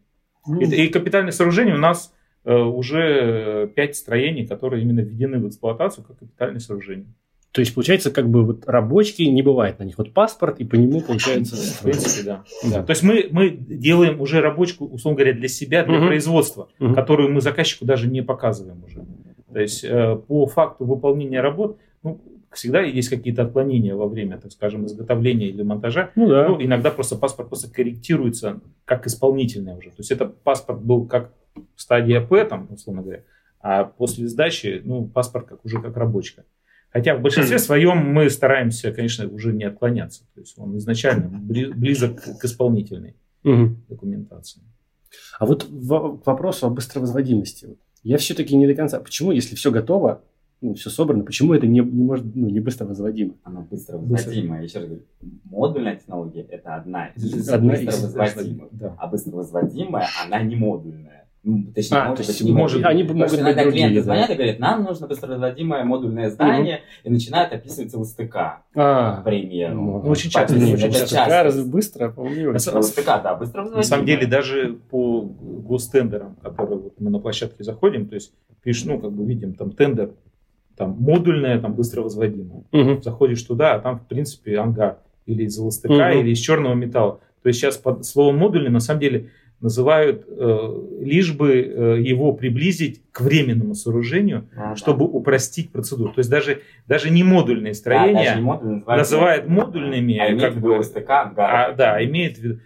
Ну, 0.47 0.61
И, 0.61 0.67
и 0.67 0.89
капитальных 0.89 1.35
сооружений 1.35 1.73
у 1.73 1.79
нас 1.79 2.13
э, 2.13 2.22
уже 2.45 3.69
пять 3.75 3.97
строений, 3.97 4.47
которые 4.47 4.83
именно 4.83 5.01
введены 5.01 5.39
в 5.39 5.49
эксплуатацию 5.49 6.05
как 6.05 6.19
капитальные 6.19 6.61
сооружения. 6.61 7.07
То 7.53 7.61
есть, 7.61 7.75
получается, 7.75 8.11
как 8.11 8.31
бы 8.31 8.45
вот 8.47 8.65
рабочки 8.67 9.23
не 9.23 9.43
бывает 9.43 9.79
на 9.79 9.85
них. 9.85 9.99
Вот 9.99 10.15
паспорт, 10.15 10.59
и 10.59 10.65
по 10.65 10.75
нему, 10.75 11.03
получается, 11.03 11.55
В 11.57 11.83
принципе, 11.83 12.25
да. 12.25 12.45
Да. 12.65 12.83
То 12.83 12.91
есть 12.93 13.03
мы, 13.03 13.29
мы 13.31 13.51
делаем 13.51 14.21
уже 14.23 14.41
рабочку, 14.41 14.87
условно 14.87 15.19
говоря, 15.19 15.35
для 15.35 15.49
себя, 15.49 15.85
для 15.85 15.99
Мгм. 15.99 16.07
производства, 16.07 16.69
Мгм. 16.79 16.95
которую 16.95 17.31
мы 17.31 17.43
заказчику 17.43 17.85
даже 17.85 18.09
не 18.09 18.23
показываем 18.23 18.83
уже. 18.85 19.05
То 19.53 19.61
есть 19.61 19.85
э, 19.85 20.17
по 20.27 20.47
факту 20.47 20.87
выполнения 20.87 21.43
работ, 21.43 21.77
ну, 22.03 22.23
всегда 22.53 22.81
есть 22.81 23.11
какие-то 23.11 23.43
отклонения 23.43 23.95
во 23.95 24.09
время, 24.09 24.39
так 24.39 24.51
скажем, 24.53 24.87
изготовления 24.87 25.49
или 25.49 25.63
монтажа. 25.63 26.11
Ну 26.17 26.29
да. 26.29 26.49
Ну, 26.49 26.63
иногда 26.63 26.91
просто 26.91 27.17
паспорт 27.17 27.51
просто 27.51 27.71
корректируется 27.71 28.61
как 28.87 29.07
исполнительный 29.07 29.77
уже. 29.77 29.91
То 29.91 29.97
есть 29.99 30.11
это 30.11 30.25
паспорт 30.25 30.81
был 30.83 31.05
как 31.07 31.33
стадия 31.77 32.21
П, 32.21 32.45
там, 32.45 32.69
условно 32.71 33.03
говоря, 33.03 33.23
а 33.61 33.85
после 33.85 34.27
сдачи, 34.29 34.81
ну, 34.85 35.07
паспорт 35.07 35.47
как 35.47 35.65
уже 35.65 35.81
как 35.81 35.97
рабочка. 35.97 36.45
Хотя 36.91 37.15
в 37.17 37.23
большинстве 37.23 37.59
своем 37.59 37.99
мы 38.13 38.29
стараемся, 38.29 38.93
конечно, 38.93 39.27
уже 39.29 39.53
не 39.53 39.65
отклоняться. 39.65 40.25
То 40.35 40.41
есть 40.41 40.59
он 40.59 40.77
изначально 40.77 41.27
бли- 41.39 41.73
близок 41.73 42.21
к 42.39 42.45
исполнительной. 42.45 43.15
Мгм. 43.45 43.83
документации. 43.89 44.61
А 45.41 45.47
вот 45.47 45.65
в- 45.69 46.19
к 46.19 46.27
вопросу 46.27 46.67
о 46.67 46.71
быстровозводимости. 46.71 47.77
Я 48.05 48.19
все-таки 48.19 48.55
не 48.57 48.67
до 48.69 48.75
конца. 48.75 49.01
Почему, 49.01 49.33
если 49.33 49.57
все 49.57 49.73
готово, 49.73 50.23
ну, 50.61 50.75
все 50.75 50.91
собрано, 50.91 51.25
почему 51.25 51.53
это 51.55 51.67
не, 51.67 51.81
не 51.81 52.05
может, 52.05 52.25
ну, 52.37 52.49
не 52.49 52.61
быстро 52.61 52.85
возводимо? 52.87 53.35
Она 53.43 53.63
быстро 53.63 53.99
Быстро. 53.99 54.29
возводимая. 54.31 54.63
Еще 54.63 54.79
раз 54.79 54.87
говорю, 54.89 55.05
модульная 55.45 55.97
технология– 55.97 56.43
это 56.51 56.77
одна 56.77 57.07
из 57.17 57.49
Одна 57.49 57.75
из- 57.75 57.85
быстро 57.87 58.19
возводимых. 58.21 58.69
Да. 58.71 58.95
А 58.99 59.07
быстро 59.09 59.33
возводимая, 59.33 60.07
она 60.25 60.41
не 60.43 60.55
модульная. 60.55 61.22
Ну, 61.45 61.65
точнее, 61.75 61.99
А, 61.99 62.05
может 62.11 62.17
то 62.27 62.31
есть 62.31 62.41
быть, 62.41 62.49
не 62.51 62.57
может- 62.57 62.77
модульная. 62.77 62.91
они 62.93 63.03
Потому 63.03 63.19
могут 63.19 63.29
что 63.33 63.37
быть 63.39 63.45
иногда 63.47 63.63
другие, 63.65 63.83
клиенты 63.89 64.01
да. 64.01 64.05
звонят 64.05 64.31
и 64.31 64.35
говорят, 64.35 64.59
нам 64.61 64.85
нужно 64.85 65.07
быстроразводимое 65.09 65.85
модульное 65.85 66.31
здание, 66.31 66.83
и 67.03 67.11
начинают 67.11 67.53
описывать 67.53 67.93
ЛСТК, 67.95 68.31
к 68.33 68.63
А, 68.77 69.17
Ну, 69.19 69.25
примеру. 69.25 70.03
очень 70.07 70.31
часто, 70.31 70.55
очень 70.55 70.79
часто. 70.79 71.17
Часто. 71.17 71.43
раз 71.43 71.61
быстро, 71.67 72.11
по-моему, 72.11 72.53
На 72.53 72.59
самом- 72.61 72.81
ЛСТК, 72.83 73.21
да, 73.25 73.35
быстро 73.35 73.65
На 73.65 73.83
самом 73.83 74.07
деле, 74.07 74.27
даже 74.29 74.75
по 74.91 75.23
гостендерам, 75.23 76.37
которые 76.43 76.79
вот 76.79 77.01
мы 77.01 77.11
на 77.11 77.19
площадке 77.19 77.65
заходим, 77.65 78.07
то 78.07 78.15
есть 78.15 78.33
пишешь, 78.63 78.85
ну, 78.85 79.01
как 79.01 79.11
бы 79.11 79.25
видим, 79.25 79.55
там 79.55 79.73
тендер, 79.73 80.13
там 80.77 80.97
модульная, 80.99 81.61
там 81.61 81.75
быстро 81.75 82.03
возводимая. 82.03 82.63
Мгм. 82.71 83.03
Заходишь 83.03 83.43
туда, 83.43 83.75
а 83.75 83.79
там, 83.81 83.99
в 83.99 84.07
принципе, 84.07 84.59
ангар 84.59 84.99
или 85.27 85.43
из 85.45 85.59
ЛСТК, 85.59 85.91
Мгм. 85.91 86.21
или 86.21 86.31
из 86.31 86.39
черного 86.39 86.75
металла. 86.75 87.19
То 87.43 87.49
есть 87.49 87.59
сейчас 87.59 87.77
под 87.77 88.05
словом 88.07 88.39
модульный 88.39 88.71
на 88.71 88.79
самом 88.79 89.01
деле 89.01 89.31
называют 89.63 90.25
э, 90.29 90.87
лишь 91.01 91.33
бы 91.35 91.53
э, 91.53 92.01
его 92.03 92.33
приблизить 92.33 93.03
к 93.13 93.21
временному 93.23 93.75
сооружению, 93.75 94.49
Да, 94.55 94.71
да. 94.71 94.77
чтобы 94.77 95.07
упростить 95.07 95.71
процедуру. 95.73 96.13
То 96.13 96.19
есть 96.19 96.31
даже, 96.31 96.61
даже 96.87 97.11
не 97.11 97.23
модульные 97.25 97.73
Да, 97.73 97.79
строения 97.79 98.25
даже 98.25 98.37
не 98.41 98.45
модульные, 98.45 98.79
называют 98.87 98.99
называют 98.99 99.49
модульными. 99.49 100.19
А 100.19 100.31
имеет 100.33 100.41
как 100.53 100.63
бы, 100.63 100.79
ЛСТК, 100.79 101.11
ангар. 101.11 101.51
а, 101.55 101.73
да, 101.73 102.05
имеет 102.05 102.37
в 102.39 102.43
виду, 102.43 102.61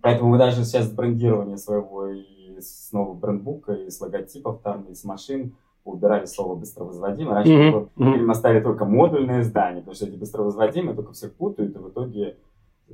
Поэтому 0.00 0.30
мы 0.30 0.38
даже 0.38 0.64
сейчас 0.64 0.90
брендирование 0.92 1.56
своего 1.56 2.08
и 2.08 2.60
с 2.60 2.92
нового 2.92 3.14
брендбука, 3.14 3.72
и 3.72 3.90
с 3.90 4.00
логотипов 4.00 4.60
там, 4.62 4.84
и 4.84 4.94
с 4.94 5.02
машин 5.04 5.54
убирали 5.82 6.26
слово 6.26 6.54
быстровозводимое. 6.54 7.34
Раньше 7.34 7.86
теперь 7.96 8.22
мы 8.22 8.30
оставили 8.32 8.62
только 8.62 8.84
модульное 8.84 9.42
здание, 9.42 9.80
потому 9.80 9.94
что 9.94 10.06
эти 10.06 10.16
быстровозводимые 10.16 10.94
только 10.94 11.12
всех 11.12 11.34
путают, 11.34 11.74
и 11.74 11.78
в 11.78 11.88
итоге 11.88 12.36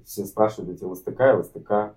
все 0.04 0.24
спрашивают 0.24 0.70
эти 0.76 0.84
ЛСТК, 0.84 1.36
ЛСТК, 1.38 1.94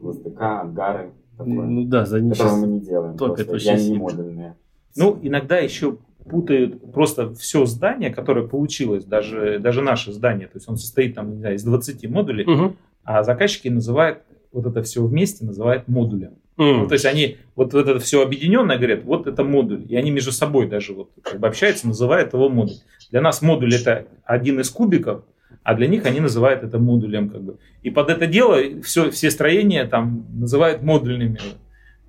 ЛСТК, 0.00 0.40
ангары, 0.60 1.10
такое, 1.36 1.54
Ну 1.54 1.84
да, 1.84 2.04
за 2.06 2.20
сейчас- 2.20 2.56
мы 2.58 2.66
не 2.68 2.80
делаем, 2.80 3.14
и 3.14 3.18
они 3.18 3.50
очень 3.52 3.92
не 3.92 3.98
модульные. 3.98 4.56
Ну, 4.96 5.18
иногда 5.22 5.58
еще 5.58 5.98
путают 6.28 6.92
просто 6.92 7.32
все 7.34 7.64
здание, 7.66 8.10
которое 8.10 8.46
получилось, 8.46 9.04
даже, 9.04 9.58
даже 9.58 9.82
наше 9.82 10.12
здание, 10.12 10.46
то 10.46 10.56
есть 10.56 10.68
он 10.68 10.76
состоит 10.76 11.14
там, 11.14 11.30
не 11.32 11.38
знаю, 11.38 11.54
из 11.56 11.64
20 11.64 12.06
модулей, 12.06 12.44
Мгм. 12.44 12.76
а 13.04 13.22
заказчики 13.22 13.68
называют 13.68 14.18
вот 14.52 14.66
это 14.66 14.82
все 14.82 15.04
вместе 15.04 15.44
называют 15.44 15.88
модулем. 15.88 16.32
М. 16.58 16.80
Ну, 16.80 16.86
то 16.88 16.94
есть 16.94 17.04
они 17.06 17.36
вот 17.54 17.72
это 17.74 17.98
все 18.00 18.22
объединенное 18.22 18.76
говорят, 18.78 19.04
вот 19.04 19.26
это 19.26 19.44
модуль. 19.44 19.84
И 19.88 19.94
они 19.94 20.10
между 20.10 20.32
собой 20.32 20.66
даже 20.68 20.92
вот 20.92 21.10
как 21.22 21.38
бы 21.38 21.46
общаются, 21.46 21.86
называют 21.86 22.32
его 22.32 22.48
модуль. 22.48 22.74
Для 23.10 23.20
нас 23.20 23.42
модуль 23.42 23.74
это 23.74 24.06
один 24.24 24.58
из 24.60 24.68
кубиков, 24.70 25.22
а 25.62 25.74
для 25.74 25.86
них 25.86 26.06
они 26.06 26.20
называют 26.20 26.62
это 26.62 26.78
модулем. 26.78 27.30
Как 27.30 27.42
бы. 27.42 27.58
И 27.82 27.90
под 27.90 28.10
это 28.10 28.26
дело 28.26 28.82
все, 28.82 29.10
все 29.10 29.30
строения 29.30 29.84
там 29.86 30.26
называют 30.32 30.82
модульными. 30.82 31.40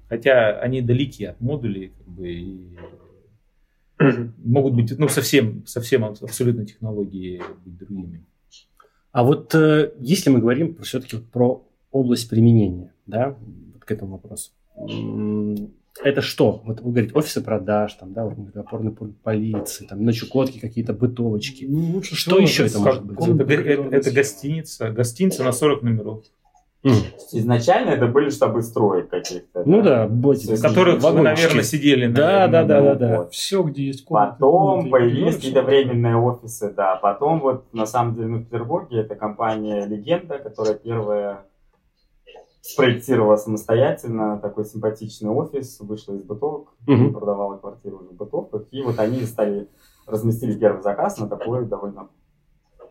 Хотя 0.07 0.59
они 0.59 0.81
далеки 0.81 1.25
от 1.25 1.39
модулей, 1.39 1.91
как 1.97 2.07
бы, 2.07 2.29
и 2.29 2.77
могут 4.43 4.73
быть 4.73 4.97
ну, 4.97 5.07
совсем, 5.07 5.65
совсем 5.67 6.03
абсолютно 6.05 6.65
технологии 6.65 7.41
быть 7.65 7.77
другими. 7.77 8.25
А 9.11 9.23
вот 9.23 9.53
э, 9.55 9.91
если 9.99 10.29
мы 10.29 10.39
говорим 10.39 10.77
все-таки 10.81 11.17
про 11.17 11.67
область 11.91 12.29
применения, 12.29 12.93
да, 13.05 13.35
вот 13.73 13.83
к 13.83 13.91
этому 13.91 14.13
вопросу. 14.13 14.51
Это 16.03 16.21
что? 16.21 16.61
Вот 16.65 16.79
вы 16.81 16.91
говорите, 16.91 17.13
офисы 17.13 17.41
продаж, 17.41 17.93
там, 17.93 18.13
да, 18.13 18.23
опорный 18.55 18.91
пункт 18.91 19.21
полиции, 19.21 19.85
там, 19.85 20.03
на 20.05 20.13
Чукотке 20.13 20.59
какие-то 20.59 20.93
бытовочки. 20.93 21.65
Ну, 21.67 21.93
лучше 21.93 22.15
Что 22.15 22.31
всего 22.31 22.41
еще 22.41 22.65
это 22.67 22.79
может 22.79 23.05
быть? 23.05 23.19
Это, 23.19 23.53
это- 23.53 23.95
это 23.95 24.11
гостиница, 24.11 24.89
гостиница 24.91 25.43
на 25.43 25.51
40 25.51 25.83
номеров. 25.83 26.23
М. 26.81 26.93
Изначально 27.33 27.89
это 27.89 28.07
были 28.07 28.29
штабы 28.29 28.61
строек 28.61 29.09
каких-то. 29.09 29.63
Ну 29.65 29.81
да, 29.81 30.07
боти, 30.07 30.45
Всё 30.45 30.55
В 30.55 30.61
которых 30.61 31.03
вы, 31.03 31.21
наверное, 31.21 31.63
сидели. 31.63 32.07
Да, 32.07 32.47
наверное, 32.47 32.47
да, 32.47 32.63
да, 32.63 32.81
да, 32.81 32.93
ну, 32.93 32.99
да. 32.99 33.17
вот. 33.17 33.33
Все, 33.33 33.63
где 33.63 33.83
есть 33.87 34.05
комнаты. 34.05 34.31
Потом 34.39 34.69
комнаты, 34.69 34.89
появились 34.89 35.35
какие-то 35.35 35.61
временные 35.63 36.15
офисы, 36.15 36.73
да. 36.73 36.95
Потом 36.95 37.41
вот 37.41 37.73
на 37.73 37.85
самом 37.85 38.15
деле 38.15 38.27
ну, 38.27 38.37
в 38.37 38.45
Петербурге 38.45 38.99
это 39.01 39.15
компания 39.15 39.85
Легенда, 39.87 40.39
которая 40.39 40.75
первая 40.75 41.41
спроектировала 42.61 43.37
самостоятельно 43.37 44.37
такой 44.39 44.65
симпатичный 44.65 45.29
офис, 45.29 45.79
вышла 45.79 46.13
из 46.13 46.23
бытовок, 46.23 46.73
Мгм. 46.87 47.13
продавала 47.13 47.57
квартиры 47.57 47.95
уже 47.95 48.09
в 48.09 48.13
бытовках. 48.13 48.65
И 48.71 48.81
вот 48.81 48.99
они 48.99 49.21
стали, 49.21 49.69
разместили 50.05 50.57
первый 50.57 50.81
заказ 50.83 51.17
на 51.17 51.27
такой 51.27 51.65
довольно 51.65 52.09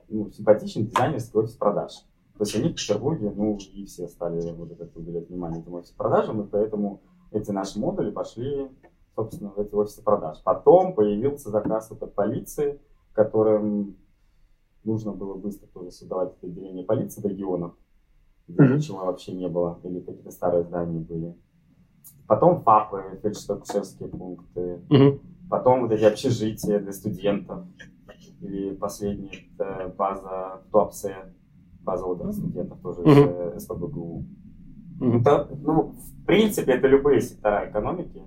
ну, 0.08 0.30
симпатичный 0.30 0.84
дизайнерский 0.84 1.38
офис 1.38 1.54
продаж. 1.54 1.92
То 2.38 2.44
есть 2.44 2.54
они 2.56 2.70
в 2.70 2.76
Петербурге, 2.76 3.32
ну 3.34 3.58
и 3.72 3.84
все 3.84 4.08
стали 4.08 4.52
вот 4.52 4.70
это 4.70 4.88
уделять 4.98 5.28
внимание 5.28 5.60
этим 5.60 5.74
офис 5.74 5.90
продажам, 5.90 6.40
и 6.40 6.46
поэтому 6.46 7.02
эти 7.30 7.50
наши 7.50 7.78
модули 7.78 8.10
пошли, 8.10 8.68
собственно, 9.16 9.50
в 9.50 9.58
эти 9.58 9.74
офисы 9.74 10.02
продаж. 10.02 10.38
Потом 10.44 10.94
появился 10.94 11.50
заказ 11.50 11.90
вот 11.90 12.02
от 12.02 12.14
полиции, 12.14 12.80
которым 13.12 13.96
нужно 14.84 15.12
было 15.12 15.34
быстро 15.34 15.66
тоже 15.66 15.90
создавать 15.90 16.32
это 16.38 16.46
отделение 16.46 16.84
полиции 16.84 17.20
в 17.20 17.26
регионах, 17.26 17.72
где 18.48 18.62
Мгм. 18.62 18.76
ничего 18.76 19.04
вообще 19.06 19.32
не 19.32 19.48
было, 19.48 19.78
или 19.84 20.00
какие-то 20.00 20.30
старые 20.30 20.64
здания 20.64 21.00
были. 21.00 21.34
Потом 22.26 22.62
ФАПы, 22.62 23.20
фельдшерские 23.22 24.08
пункты, 24.08 24.80
Мгм. 24.88 25.20
Потом 25.48 25.82
вот 25.82 25.92
эти 25.92 26.04
общежития 26.04 26.78
для 26.78 26.92
студентов. 26.92 27.64
Или 28.40 28.74
последний 28.74 29.50
это 29.54 29.92
база 29.96 30.60
в 30.66 30.70
Туапсе, 30.70 31.14
база 31.82 32.04
отдыха 32.04 32.32
студентов 32.32 32.78
тоже 32.80 33.00
э, 33.04 33.58
СПБГУ. 33.58 34.24
Мгм. 35.00 35.20
Это, 35.20 35.48
ну, 35.62 35.94
в 35.96 36.26
принципе, 36.26 36.72
это 36.72 36.86
любые 36.86 37.20
сектора 37.20 37.68
экономики, 37.70 38.22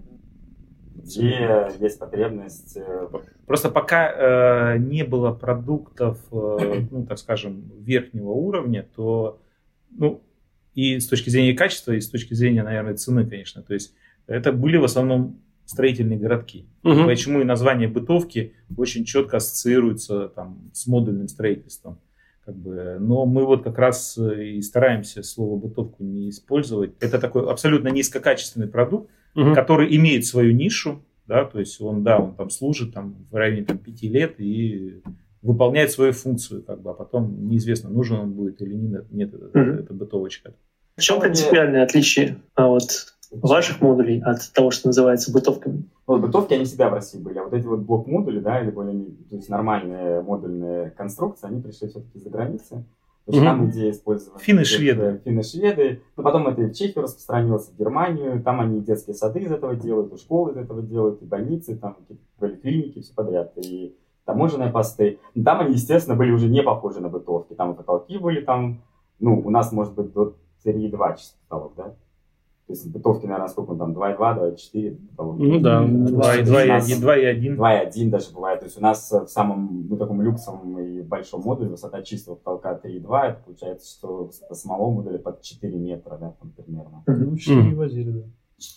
где 0.95 1.69
есть 1.79 1.99
потребность 1.99 2.75
э, 2.75 3.07
Просто 3.45 3.69
пока 3.69 4.73
э, 4.73 4.77
не 4.79 5.03
было 5.03 5.31
продуктов, 5.31 6.19
э, 6.31 6.85
ну, 6.91 7.05
так 7.05 7.19
скажем, 7.19 7.63
верхнего 7.79 8.31
уровня, 8.31 8.87
то, 8.95 9.39
ну, 9.97 10.21
и 10.73 10.99
с 10.99 11.07
точки 11.07 11.29
зрения 11.29 11.53
качества, 11.53 11.93
и 11.93 11.99
с 11.99 12.09
точки 12.09 12.33
зрения, 12.33 12.63
наверное, 12.63 12.95
цены, 12.95 13.25
конечно. 13.25 13.61
То 13.61 13.73
есть 13.73 13.93
это 14.27 14.51
были 14.51 14.77
в 14.77 14.83
основном 14.83 15.41
строительные 15.65 16.17
городки. 16.19 16.65
Мгм. 16.83 17.05
Почему 17.05 17.41
и 17.41 17.43
название 17.45 17.87
бытовки 17.87 18.53
очень 18.75 19.05
четко 19.05 19.37
ассоциируется 19.37 20.27
там, 20.29 20.69
с 20.73 20.87
модульным 20.87 21.27
строительством. 21.27 21.99
Как 22.45 22.55
бы, 22.55 22.97
но 22.99 23.25
мы 23.25 23.45
вот 23.45 23.63
как 23.63 23.77
раз 23.77 24.17
э, 24.17 24.45
и 24.45 24.61
стараемся 24.61 25.21
слово 25.23 25.57
бытовку 25.59 26.03
не 26.03 26.29
использовать. 26.29 26.93
Это 26.99 27.19
такой 27.19 27.49
абсолютно 27.49 27.89
низкокачественный 27.89 28.67
продукт, 28.67 29.09
Мгм. 29.35 29.53
который 29.53 29.95
имеет 29.95 30.25
свою 30.25 30.51
нишу, 30.53 31.03
да, 31.27 31.45
то 31.45 31.59
есть 31.59 31.79
он, 31.79 32.03
да, 32.03 32.19
он 32.19 32.35
там 32.35 32.49
служит 32.49 32.93
там 32.93 33.15
в 33.31 33.35
районе 33.35 33.63
там, 33.63 33.77
пяти 33.77 34.09
лет 34.09 34.35
и 34.39 35.01
выполняет 35.41 35.91
свою 35.91 36.13
функцию, 36.13 36.63
как 36.63 36.81
бы, 36.81 36.91
а 36.91 36.93
потом 36.93 37.47
неизвестно, 37.47 37.89
нужен 37.89 38.19
он 38.19 38.31
будет 38.33 38.61
или 38.61 38.75
нет, 38.75 39.11
нет 39.11 39.33
это, 39.33 39.57
Мгм. 39.57 39.79
это 39.79 39.93
бытовочка. 39.93 40.53
В 40.97 41.01
чем 41.01 41.19
принципиальное 41.19 41.83
отличие 41.83 42.37
а, 42.55 42.67
вот, 42.67 43.15
ваших 43.31 43.81
модулей 43.81 44.21
от 44.21 44.51
того, 44.53 44.71
что 44.71 44.89
называется 44.89 45.31
бытовками? 45.31 45.85
Вот 46.05 46.21
бытовки, 46.21 46.53
они 46.53 46.65
всегда 46.65 46.89
в 46.89 46.93
России 46.93 47.17
были, 47.17 47.39
а 47.39 47.43
вот 47.43 47.53
эти 47.53 47.65
вот 47.65 47.79
блок-модули, 47.79 48.39
да, 48.39 48.61
или 48.61 48.69
более 48.71 49.05
то 49.29 49.35
есть 49.35 49.49
нормальные 49.49 50.21
модульные 50.21 50.91
конструкции, 50.91 51.47
они 51.47 51.61
пришли 51.61 51.87
все-таки 51.87 52.17
из-за 52.19 52.29
границы. 52.29 52.83
То 53.25 53.33
есть 53.33 53.43
Мгм. 53.43 53.45
там 53.45 53.69
идея 53.69 53.91
использования... 53.91 54.43
Финны, 54.43 54.59
этих, 54.61 54.71
шведы. 54.71 55.01
э, 55.01 55.19
Финны, 55.23 55.43
шведы. 55.43 56.01
Но 56.17 56.23
потом 56.23 56.47
это 56.47 56.63
и 56.63 56.65
в 56.65 56.73
Чехию 56.73 57.03
распространилось, 57.03 57.67
в 57.69 57.77
Германию. 57.77 58.41
Там 58.41 58.59
они 58.59 58.79
и 58.79 58.81
детские 58.81 59.13
сады 59.13 59.41
из 59.41 59.51
этого 59.51 59.75
делают, 59.75 60.11
и 60.11 60.17
школы 60.17 60.51
из 60.51 60.57
этого 60.57 60.81
делают, 60.81 61.21
и 61.21 61.25
больницы, 61.25 61.75
там 61.77 61.93
какие-то 61.93 62.23
поликлиники, 62.39 62.99
все 63.01 63.13
подряд. 63.13 63.53
И 63.57 63.95
таможенные 64.25 64.69
посты. 64.71 65.19
Но 65.35 65.43
там 65.43 65.61
они, 65.61 65.73
естественно, 65.73 66.15
были 66.15 66.31
уже 66.31 66.47
не 66.47 66.61
похожи 66.63 66.99
на 66.99 67.09
бытовки. 67.09 67.53
Там 67.53 67.71
и 67.73 67.75
потолки 67.75 68.17
были 68.17 68.41
там, 68.41 68.81
ну, 69.19 69.39
у 69.43 69.49
нас, 69.49 69.71
может 69.71 69.93
быть, 69.93 70.11
до 70.13 70.35
3,2 70.65 71.17
часа 71.17 71.33
потолок, 71.47 71.73
да? 71.75 71.83
То 72.67 72.73
есть 72.75 72.89
бытовки, 72.89 73.25
наверное, 73.25 73.49
сколько 73.49 73.71
он 73.71 73.79
там, 73.79 73.91
2,2, 73.93 74.55
2,4 74.55 74.97
потолок. 75.09 75.37
Ну 75.39 75.59
да, 75.59 75.83
Два 75.85 76.35
и 76.35 76.41
У 76.41 76.45
два 76.45 76.63
и 76.63 76.67
нас- 76.69 76.85
один, 76.85 77.01
два 77.01 77.17
и 77.17 77.25
один. 77.25 77.55
2,1 77.57 78.09
даже 78.09 78.31
бывает. 78.33 78.59
То 78.59 78.65
есть 78.67 78.77
у 78.77 78.81
нас 78.81 79.11
в 79.11 79.27
самом 79.27 79.87
ну, 79.89 79.97
таком 79.97 80.21
люксовом 80.21 80.79
и 80.79 81.01
большом 81.01 81.41
модуле 81.41 81.69
высота 81.71 82.01
чистого 82.01 82.35
потолка 82.35 82.79
3,2. 82.81 83.21
Это 83.29 83.41
получается, 83.43 83.89
что 83.91 84.23
высота 84.25 84.55
самого 84.55 84.89
модуля 84.91 85.17
под 85.17 85.41
4 85.41 85.77
метра, 85.77 86.17
да, 86.17 86.33
там 86.39 86.51
примерно. 86.51 87.03
Ну, 87.07 87.35
четыре 87.35 87.61
Мгм. 87.71 87.75
возили, 87.77 88.11
да. 88.11 88.21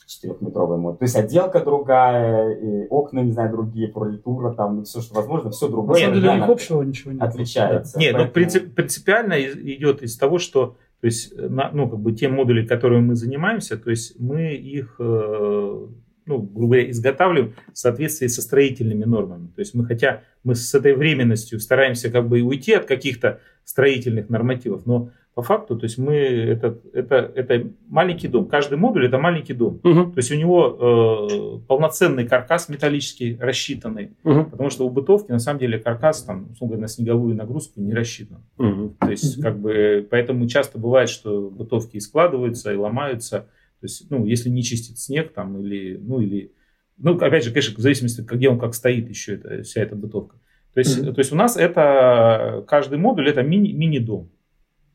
4-метровый 0.08 0.78
модуль. 0.78 0.98
То 0.98 1.04
есть 1.04 1.16
отделка 1.16 1.60
другая, 1.60 2.54
и 2.54 2.86
окна, 2.88 3.20
не 3.20 3.32
знаю, 3.32 3.50
другие, 3.52 3.90
фурнитура, 3.92 4.52
там, 4.54 4.84
все, 4.84 5.00
что 5.00 5.14
возможно, 5.14 5.50
все 5.50 5.66
На 5.66 5.72
другое. 5.72 6.00
самом 6.00 6.14
деле 6.14 6.30
у 6.30 6.34
них 6.36 6.48
общего 6.48 6.82
ничего 6.82 7.12
нет. 7.12 7.22
отличается. 7.22 7.98
Не, 7.98 8.10
ну 8.12 8.18
Поэтому- 8.18 8.32
принцип- 8.32 8.74
принципиально 8.74 9.34
и- 9.34 9.76
идет 9.76 10.02
из 10.02 10.16
того, 10.16 10.38
что 10.38 10.76
то 11.00 11.06
есть, 11.06 11.36
на, 11.36 11.70
ну, 11.70 11.86
как 11.90 11.98
бы 12.00 12.12
те 12.12 12.28
модули, 12.28 12.66
которыми 12.66 13.08
мы 13.08 13.14
занимаемся, 13.14 13.76
то 13.76 13.90
есть 13.90 14.18
мы 14.18 14.54
их, 14.54 14.96
э, 14.98 15.86
ну, 16.26 16.38
грубо 16.38 16.66
говоря, 16.76 16.90
изготавливаем 16.90 17.52
в 17.74 17.76
соответствии 17.78 18.26
со 18.28 18.40
строительными 18.40 19.04
нормами. 19.04 19.48
То 19.54 19.60
есть 19.60 19.74
мы, 19.74 19.84
хотя 19.84 20.22
мы 20.44 20.54
с 20.54 20.74
этой 20.74 20.94
временностью 20.94 21.60
стараемся 21.60 22.10
как 22.10 22.26
бы 22.26 22.40
уйти 22.40 22.72
от 22.72 22.86
каких-то 22.86 23.40
строительных 23.64 24.30
нормативов, 24.30 24.86
но 24.86 25.10
по 25.34 25.42
факту, 25.42 25.76
то 25.76 25.84
есть 25.84 25.98
мы, 25.98 26.14
это, 26.14 26.78
это, 26.92 27.32
это 27.34 27.68
маленький 27.88 28.28
дом. 28.28 28.46
Каждый 28.46 28.78
модуль 28.78 29.06
это 29.06 29.18
маленький 29.18 29.52
дом. 29.52 29.80
Угу. 29.82 30.12
То 30.12 30.18
есть 30.18 30.30
у 30.30 30.36
него 30.36 31.58
э, 31.60 31.66
полноценный 31.66 32.24
каркас 32.24 32.68
металлический 32.68 33.36
рассчитанный. 33.40 34.12
Угу. 34.22 34.44
Потому 34.50 34.70
что 34.70 34.86
у 34.86 34.90
бытовки 34.90 35.32
на 35.32 35.40
самом 35.40 35.58
деле 35.58 35.80
каркас 35.80 36.22
там, 36.22 36.52
условно, 36.52 36.76
на 36.76 36.86
снеговую 36.88 37.34
нагрузку 37.34 37.80
не 37.80 37.92
рассчитан. 37.94 38.44
Угу. 38.58 38.96
То 39.00 39.10
есть, 39.10 39.42
как 39.42 39.58
бы, 39.58 40.06
поэтому 40.08 40.46
часто 40.46 40.78
бывает, 40.78 41.08
что 41.08 41.50
бытовки 41.50 41.96
и 41.96 42.00
складываются, 42.00 42.72
и 42.72 42.76
ломаются. 42.76 43.48
То 43.80 43.86
есть, 43.86 44.08
ну, 44.10 44.24
если 44.24 44.50
не 44.50 44.62
чистит 44.62 45.00
снег 45.00 45.32
там, 45.32 45.60
или, 45.60 45.96
ну, 45.96 46.20
или, 46.20 46.52
ну, 46.96 47.16
опять 47.16 47.42
же, 47.44 47.50
конечно, 47.50 47.74
в 47.76 47.80
зависимости, 47.80 48.20
где 48.20 48.48
он 48.48 48.60
как 48.60 48.74
стоит 48.74 49.08
еще, 49.08 49.34
это, 49.34 49.64
вся 49.64 49.82
эта 49.82 49.96
бытовка. 49.96 50.36
То 50.74 50.78
есть, 50.78 51.02
Мгм. 51.02 51.14
то 51.14 51.18
есть 51.18 51.32
у 51.32 51.36
нас 51.36 51.56
это, 51.56 52.64
каждый 52.68 52.98
модуль 52.98 53.28
это 53.28 53.42
мини, 53.42 53.72
мини-дом, 53.72 54.30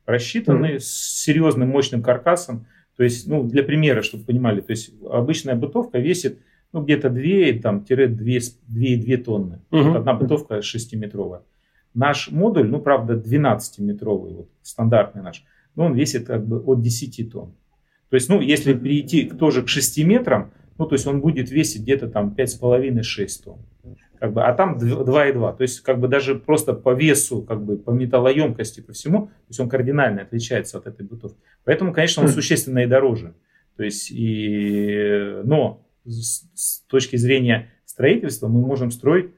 рассчитанный 0.09 0.71
Мгм. 0.71 0.79
с 0.79 1.23
серьезным 1.23 1.69
мощным 1.69 2.01
каркасом. 2.01 2.65
То 2.97 3.03
есть, 3.03 3.27
ну, 3.27 3.43
для 3.43 3.63
примера, 3.63 4.01
чтобы 4.01 4.25
понимали, 4.25 4.61
то 4.61 4.71
есть 4.71 4.91
обычная 5.09 5.55
бытовка 5.55 5.99
весит 5.99 6.39
ну, 6.71 6.83
где-то 6.83 7.09
2, 7.09 7.61
там, 7.61 7.83
тире 7.83 8.07
2, 8.07 8.39
2 8.67 9.17
тонны. 9.17 9.59
Мгм. 9.71 9.83
Вот 9.87 9.95
одна 9.97 10.13
бытовка 10.13 10.61
6-метровая. 10.61 11.41
Наш 11.95 12.29
модуль, 12.29 12.67
ну, 12.69 12.79
правда, 12.79 13.15
12-метровый, 13.15 14.33
вот, 14.35 14.49
стандартный 14.61 15.23
наш, 15.23 15.43
но 15.75 15.85
он 15.85 15.95
весит 15.95 16.27
как 16.27 16.45
бы 16.45 16.59
от 16.59 16.81
10 16.81 17.31
тонн. 17.31 17.53
То 18.09 18.15
есть, 18.15 18.29
ну, 18.29 18.39
если 18.41 18.73
перейти 18.73 19.25
тоже 19.25 19.63
к 19.63 19.67
6 19.67 20.03
метрам, 20.03 20.51
ну, 20.77 20.85
то 20.85 20.93
есть 20.93 21.07
он 21.07 21.21
будет 21.21 21.49
весить 21.49 21.81
где-то 21.81 22.07
там 22.07 22.35
5,5-6 22.37 23.43
тонн. 23.43 23.59
Как 24.19 24.33
бы, 24.33 24.43
а 24.43 24.53
там 24.53 24.77
2,2. 24.77 25.55
То 25.57 25.61
есть, 25.61 25.79
как 25.81 25.99
бы 25.99 26.07
даже 26.09 26.35
просто 26.35 26.73
по 26.73 26.93
весу, 26.93 27.41
как 27.41 27.63
бы 27.63 27.77
по 27.77 27.91
металлоемкости, 27.91 28.81
по 28.81 28.91
всему, 28.91 29.27
то 29.27 29.33
есть 29.47 29.59
он 29.59 29.69
кардинально 29.69 30.23
отличается 30.23 30.77
от 30.77 30.87
этой 30.87 31.05
бытовки. 31.05 31.37
Поэтому, 31.63 31.93
конечно, 31.93 32.21
он 32.21 32.27
Мгм. 32.27 32.35
существенно 32.35 32.79
и 32.79 32.85
дороже. 32.85 33.33
То 33.77 33.83
есть, 33.83 34.11
и, 34.11 35.39
но 35.45 35.85
с, 36.05 36.43
с 36.53 36.79
точки 36.87 37.15
зрения 37.15 37.69
строительства 37.85 38.49
мы 38.49 38.59
можем 38.59 38.91
строить 38.91 39.31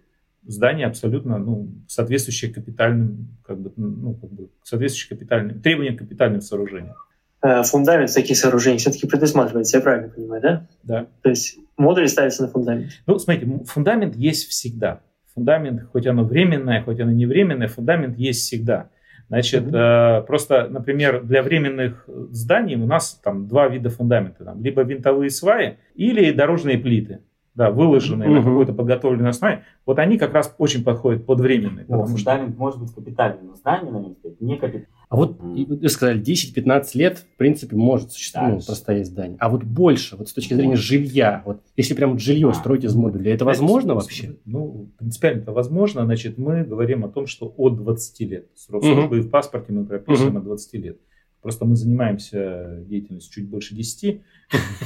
здание 0.47 0.87
абсолютно 0.87 1.37
ну, 1.37 1.69
соответствующее 1.87 2.51
капитальным, 2.51 3.37
как 3.45 3.59
бы, 3.59 3.71
ну, 3.75 4.15
как 4.15 4.31
бы, 4.31 4.49
соответствующее 4.63 5.15
капитальным, 5.15 5.61
требованиям 5.61 5.97
капитальным 5.97 6.41
сооружениям. 6.41 6.95
Э, 7.43 7.63
Фундамент 7.63 8.13
таких 8.13 8.37
сооружений 8.37 8.79
все-таки 8.79 9.07
предусматривается, 9.07 9.77
я 9.77 9.83
правильно 9.83 10.09
понимаю, 10.09 10.41
да? 10.41 10.67
Да. 10.83 11.07
То 11.21 11.29
есть 11.29 11.57
модули 11.81 12.05
ставятся 12.07 12.43
на 12.43 12.49
фундамент. 12.49 12.91
Ну, 13.05 13.19
смотрите, 13.19 13.63
фундамент 13.65 14.15
есть 14.15 14.47
всегда. 14.49 15.01
Фундамент, 15.35 15.83
хоть 15.91 16.07
оно 16.07 16.23
временное, 16.23 16.81
хоть 16.83 16.99
оно 16.99 17.11
не 17.11 17.25
временное, 17.25 17.67
фундамент 17.67 18.17
есть 18.17 18.41
всегда. 18.41 18.89
Значит, 19.29 19.63
Мгм. 19.67 19.75
э, 19.75 20.21
просто, 20.27 20.67
например, 20.69 21.23
для 21.23 21.41
временных 21.41 22.03
зданий 22.31 22.75
у 22.75 22.85
нас 22.85 23.19
там 23.23 23.47
два 23.47 23.67
вида 23.69 23.89
фундамента. 23.89 24.43
Там, 24.43 24.61
либо 24.61 24.81
винтовые 24.83 25.29
сваи 25.29 25.77
или 25.95 26.31
дорожные 26.31 26.77
плиты. 26.77 27.19
Да, 27.53 27.69
выложенные 27.69 28.29
на 28.29 28.39
Мгм. 28.39 28.45
какой-то 28.49 28.73
подготовленной 28.73 29.29
основе. 29.29 29.63
Вот 29.85 29.99
они 29.99 30.17
как 30.17 30.33
раз 30.33 30.53
очень 30.57 30.83
подходят 30.85 31.25
под 31.25 31.41
временные. 31.41 31.83
О, 31.85 31.91
потому 31.99 32.17
что- 32.17 32.29
фундамент 32.31 32.57
может 32.57 32.79
быть 32.79 32.93
капитальным, 32.93 33.47
но 33.47 33.55
здание 33.55 33.91
на 33.91 33.97
нем 33.99 34.15
стоит 34.19 34.39
не 34.39 34.55
капитальным. 34.55 34.87
А 35.11 35.17
вот 35.17 35.41
вы 35.41 35.89
сказали, 35.89 36.21
10-15 36.23 36.85
лет, 36.93 37.17
в 37.17 37.37
принципе, 37.37 37.75
может 37.75 38.13
существовать, 38.13 38.59
ну, 38.59 38.65
простоять 38.65 39.07
здание. 39.07 39.35
А 39.41 39.49
вот 39.49 39.61
больше, 39.65 40.15
вот 40.15 40.29
с 40.29 40.33
точки 40.33 40.53
зрения 40.53 40.77
жилья, 40.77 41.43
вот 41.45 41.61
если 41.75 41.93
прям 41.95 42.17
жилье 42.17 42.49
А. 42.49 42.53
строить 42.53 42.85
из 42.85 42.95
модуля, 42.95 43.33
это 43.33 43.43
возможно 43.43 43.93
вообще? 43.93 44.37
Ну, 44.45 44.89
принципиально 44.97 45.41
это 45.41 45.51
возможно. 45.51 46.05
Значит, 46.05 46.37
мы 46.37 46.63
говорим 46.63 47.03
о 47.03 47.09
том, 47.09 47.27
что 47.27 47.53
от 47.57 47.75
20 47.75 48.21
лет. 48.21 48.47
Срок 48.55 48.85
службы 48.85 49.17
и 49.17 49.21
в 49.21 49.29
паспорте 49.29 49.73
мы 49.73 49.85
прописываем 49.85 50.31
Мгм. 50.35 50.37
от 50.37 50.43
20 50.45 50.77
лет. 50.77 50.97
Просто 51.41 51.65
мы 51.65 51.75
занимаемся 51.75 52.83
деятельностью 52.85 53.33
чуть 53.33 53.49
больше 53.49 53.73
10. 53.73 54.21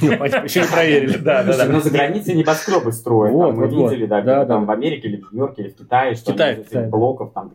Еще 0.00 0.60
не 0.62 0.66
проверили. 0.66 1.18
Да, 1.18 1.42
да, 1.42 1.56
да. 1.56 1.66
ну 1.66 1.80
за 1.80 1.90
границей 1.90 2.34
небоскребы 2.34 2.92
строят. 2.92 3.34
Мы 3.34 3.52
вот, 3.52 3.72
вот. 3.72 3.92
видели, 3.92 4.06
да, 4.06 4.46
там 4.46 4.64
в 4.64 4.70
Америке 4.70 5.08
или 5.08 5.20
в 5.20 5.32
Нью-Йорке 5.32 5.62
или 5.62 5.68
в 5.70 5.76
Китае, 5.76 6.14
что 6.14 6.32
блоков 6.90 7.32
там 7.32 7.52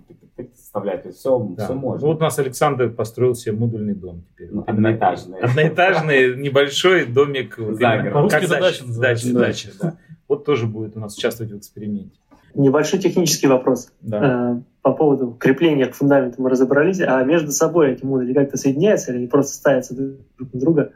составляют. 0.56 1.04
То 1.04 1.10
есть 1.10 1.20
все, 1.20 1.56
все 1.58 1.74
можно. 1.74 2.08
вот 2.08 2.18
у 2.18 2.20
нас 2.20 2.40
Александр 2.40 2.90
построил 2.90 3.36
себе 3.36 3.54
модульный 3.54 3.94
дом 3.94 4.24
теперь. 4.32 4.50
Ну, 4.52 4.64
одноэтажный. 4.66 5.40
Одноэтажный 5.40 6.38
небольшой 6.38 7.06
домик. 7.06 7.58
вот 7.58 7.76
За 7.76 7.96
именно 7.96 8.12
городом. 8.12 8.30
как 8.30 8.50
дача, 8.50 8.84
дача, 8.86 9.34
дача, 9.34 9.70
да. 9.82 9.98
Вот 10.28 10.46
тоже 10.46 10.66
будет 10.66 10.96
у 10.96 11.00
нас 11.00 11.18
участвовать 11.18 11.52
в 11.52 11.58
эксперименте. 11.58 12.18
Небольшой 12.56 13.00
технический 13.00 13.48
вопрос. 13.48 13.92
Да. 14.02 14.58
Э, 14.58 14.62
По 14.82 14.94
поводу 14.94 15.32
крепления 15.32 15.86
к 15.86 15.96
фундаменту 15.96 16.42
мы 16.42 16.50
разобрались, 16.50 17.00
а 17.02 17.24
между 17.24 17.52
собой 17.52 17.94
эти 17.94 18.06
модули 18.06 18.34
как-то 18.34 18.58
соединяются 18.58 19.12
или 19.12 19.20
они 19.20 19.28
просто 19.28 19.56
ставятся 19.56 19.96
друг 19.96 20.54
на 20.54 20.60
друга, 20.60 20.94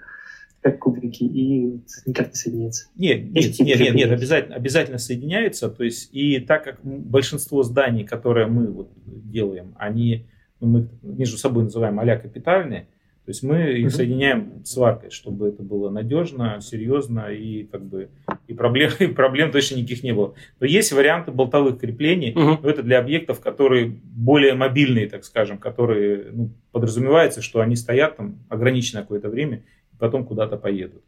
как 0.61 0.79
кубики, 0.79 1.23
и 1.23 1.79
никак 2.07 2.29
не 2.29 2.33
соединяются? 2.33 2.87
Нет, 2.95 3.31
нет, 3.31 3.59
нет, 3.59 3.79
нет, 3.79 3.95
нет, 3.95 4.11
обязательно, 4.11 4.55
обязательно 4.55 4.97
соединяются. 4.97 5.69
То 5.69 5.83
есть, 5.83 6.09
и 6.11 6.39
так 6.39 6.63
как 6.63 6.79
большинство 6.83 7.61
зданий, 7.61 8.03
которые 8.03 8.47
мы 8.47 8.67
вот 8.71 8.91
делаем, 9.05 9.75
они, 9.77 10.27
ну, 10.59 10.67
мы 10.67 10.89
между 11.03 11.37
собой 11.37 11.65
называем 11.65 11.99
а 11.99 12.17
капитальные, 12.17 12.87
то 13.25 13.31
есть 13.31 13.41
мы 13.41 13.71
их 13.73 13.91
соединяем 13.91 14.63
сваркой, 14.65 15.09
чтобы 15.09 15.47
это 15.47 15.63
было 15.63 15.89
надежно, 15.89 16.59
серьезно 16.61 17.31
и 17.31 17.63
как 17.63 17.83
бы 17.83 18.09
и 18.45 18.53
проблем, 18.53 18.91
и 18.99 19.07
проблем 19.07 19.51
точно 19.51 19.77
никаких 19.77 20.03
не 20.03 20.13
было. 20.13 20.35
Но 20.59 20.67
есть 20.67 20.91
варианты 20.91 21.31
болтовых 21.31 21.79
креплений, 21.79 22.33
но 22.35 22.59
это 22.63 22.83
для 22.83 22.99
объектов, 22.99 23.39
которые 23.39 23.87
более 24.03 24.53
мобильные, 24.53 25.09
так 25.09 25.23
скажем, 25.25 25.57
которые 25.57 26.27
ну, 26.31 26.51
подразумевается, 26.71 27.41
что 27.41 27.61
они 27.61 27.75
стоят 27.75 28.17
там 28.17 28.45
ограниченное 28.47 29.01
какое-то 29.01 29.29
время 29.29 29.63
и 29.91 29.97
потом 29.97 30.23
куда-то 30.23 30.57
поедут. 30.57 31.03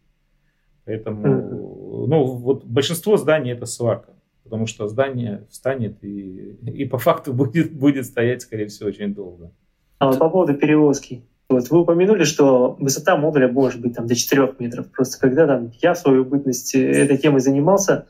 Поэтому, 0.85 2.07
ну, 2.07 2.23
вот 2.23 2.65
большинство 2.65 3.17
зданий 3.17 3.51
это 3.51 3.67
сварка, 3.67 4.13
потому 4.43 4.65
что 4.65 4.87
здание 4.87 5.45
встанет 5.51 6.03
и, 6.03 6.57
и 6.63 6.85
по 6.85 6.97
факту 6.97 7.31
будет, 7.41 7.73
будет 7.73 8.07
стоять, 8.07 8.41
скорее 8.41 8.67
всего, 8.67 8.89
очень 8.89 9.13
долго. 9.13 9.51
А 9.99 10.07
вот 10.07 10.17
по 10.17 10.31
поводу 10.31 10.55
перевозки. 10.55 11.23
Вот 11.49 11.69
вы 11.69 11.79
упомянули, 11.81 12.25
что 12.25 12.75
высота 12.77 13.15
модуля 13.15 13.47
может 13.47 13.79
быть 13.81 13.95
там 13.95 14.05
до 14.05 14.15
4 14.15 14.55
метров. 14.59 14.87
Просто 14.91 15.17
когда 15.19 15.47
там 15.47 15.71
я 15.81 15.93
в 15.93 15.97
свою 15.97 16.25
бытность 16.25 16.75
этой 16.75 17.15
темой 17.17 17.39
занимался, 17.39 18.05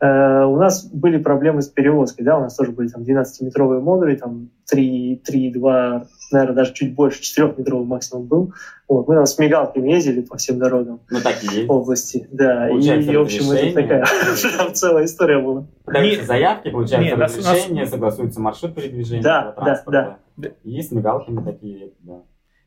э, 0.00 0.44
у 0.44 0.56
нас 0.56 0.84
были 0.86 1.18
проблемы 1.18 1.62
с 1.62 1.68
перевозкой. 1.68 2.24
Да? 2.24 2.36
У 2.38 2.40
нас 2.40 2.56
тоже 2.56 2.72
были 2.72 2.88
там 2.88 3.02
12-метровые 3.02 3.78
модули, 3.80 4.16
там 4.16 4.50
3, 4.68 5.22
3, 5.24 5.52
2, 5.52 6.06
наверное, 6.32 6.56
даже 6.56 6.72
чуть 6.74 6.92
больше, 6.96 7.20
4-метровый 7.22 7.84
максимум 7.84 8.26
был. 8.26 8.54
Вот. 8.88 9.06
Мы 9.06 9.14
там 9.14 9.24
с 9.26 9.38
мигалками 9.38 9.92
ездили 9.92 10.22
по 10.22 10.36
всем 10.36 10.58
дорогам 10.58 10.98
Ну 11.10 11.20
так 11.22 11.44
и 11.44 11.58
есть. 11.58 11.70
области. 11.70 12.26
Да, 12.32 12.66
и, 12.66 12.70
Получается 12.72 13.12
и, 13.12 13.16
в 13.16 13.20
общем, 13.20 13.52
это 13.52 13.72
такая 13.82 14.04
там 14.58 14.74
целая 14.74 15.04
история 15.04 15.38
была. 15.38 15.60
Не- 15.60 15.66
Подаются 15.84 16.26
заявки, 16.26 16.70
получается 16.70 17.08
не, 17.08 17.16
нас- 17.16 17.36
разрешение, 17.38 17.86
согласуется 17.86 18.40
маршрут 18.40 18.74
передвижения 18.74 19.22
Да, 19.22 19.54
да, 19.64 19.80
да. 19.86 20.18
И 20.64 20.82
с 20.82 20.90
мигалками 20.90 21.44
такие, 21.44 21.92
да. 22.00 22.22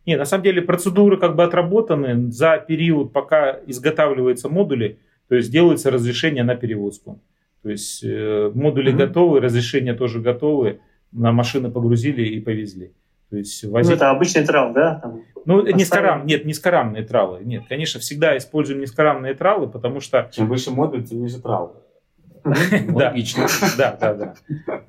Не, 0.05 0.17
на 0.17 0.25
самом 0.25 0.43
деле 0.43 0.61
процедуры 0.61 1.17
как 1.17 1.35
бы 1.35 1.43
отработаны 1.43 2.31
за 2.31 2.57
период, 2.57 3.13
пока 3.13 3.59
изготавливаются 3.67 4.49
модули, 4.49 4.99
то 5.29 5.35
есть 5.35 5.51
делается 5.51 5.91
разрешение 5.91 6.43
на 6.43 6.55
перевозку. 6.55 7.21
То 7.61 7.69
есть 7.69 8.03
э, 8.03 8.51
модули 8.53 8.89
Мгм. 8.89 8.97
готовы, 8.99 9.39
разрешения 9.39 9.93
тоже 9.93 10.19
готовы, 10.19 10.79
на 11.13 11.31
машины 11.31 11.71
погрузили 11.71 12.23
и 12.23 12.41
повезли. 12.41 12.91
То 13.29 13.37
есть 13.37 13.63
Ну, 13.63 13.71
возить... 13.71 13.93
это 13.95 14.11
обычный 14.11 14.45
трал, 14.45 14.73
да? 14.73 14.95
Там, 15.01 15.21
Ну, 15.45 15.55
Поставили. 15.59 15.79
низкорам, 15.79 16.25
нет, 16.25 16.45
низкорамные 16.45 17.03
тралы. 17.03 17.39
Нет, 17.43 17.63
конечно, 17.69 17.99
всегда 17.99 18.35
используем 18.37 18.81
низкорамные 18.81 19.33
тралы, 19.33 19.67
потому 19.67 20.01
что 20.01 20.29
Чем 20.33 20.47
выше 20.47 20.71
модуль, 20.71 21.03
тем 21.03 21.21
ниже 21.21 21.41
трал. 21.41 21.81
Логично. 22.89 23.47
Да, 23.77 23.97
да, 23.99 24.13
да, 24.13 24.33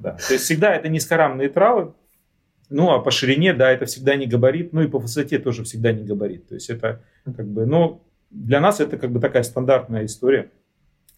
да. 0.01 0.11
То 0.13 0.33
есть 0.33 0.45
всегда 0.45 0.75
это 0.75 0.89
низкорамные 0.89 1.49
травы. 1.49 1.93
Ну, 2.71 2.91
а 2.91 2.99
по 2.99 3.11
ширине, 3.11 3.53
да, 3.53 3.71
это 3.71 3.87
всегда 3.87 4.17
не 4.17 4.27
габарит. 4.27 4.73
Ну, 4.73 4.83
и 4.83 4.89
по 4.89 4.99
высоте 4.99 5.39
тоже 5.39 5.65
всегда 5.65 5.93
не 5.93 6.05
габарит. 6.05 6.49
То 6.49 6.55
есть 6.55 6.71
это 6.71 7.03
как 7.37 7.47
бы, 7.47 7.67
ну, 7.67 8.03
для 8.31 8.61
нас 8.61 8.81
это 8.81 8.97
как 8.97 9.13
бы 9.13 9.21
такая 9.21 9.43
стандартная 9.43 10.07
история. 10.07 10.51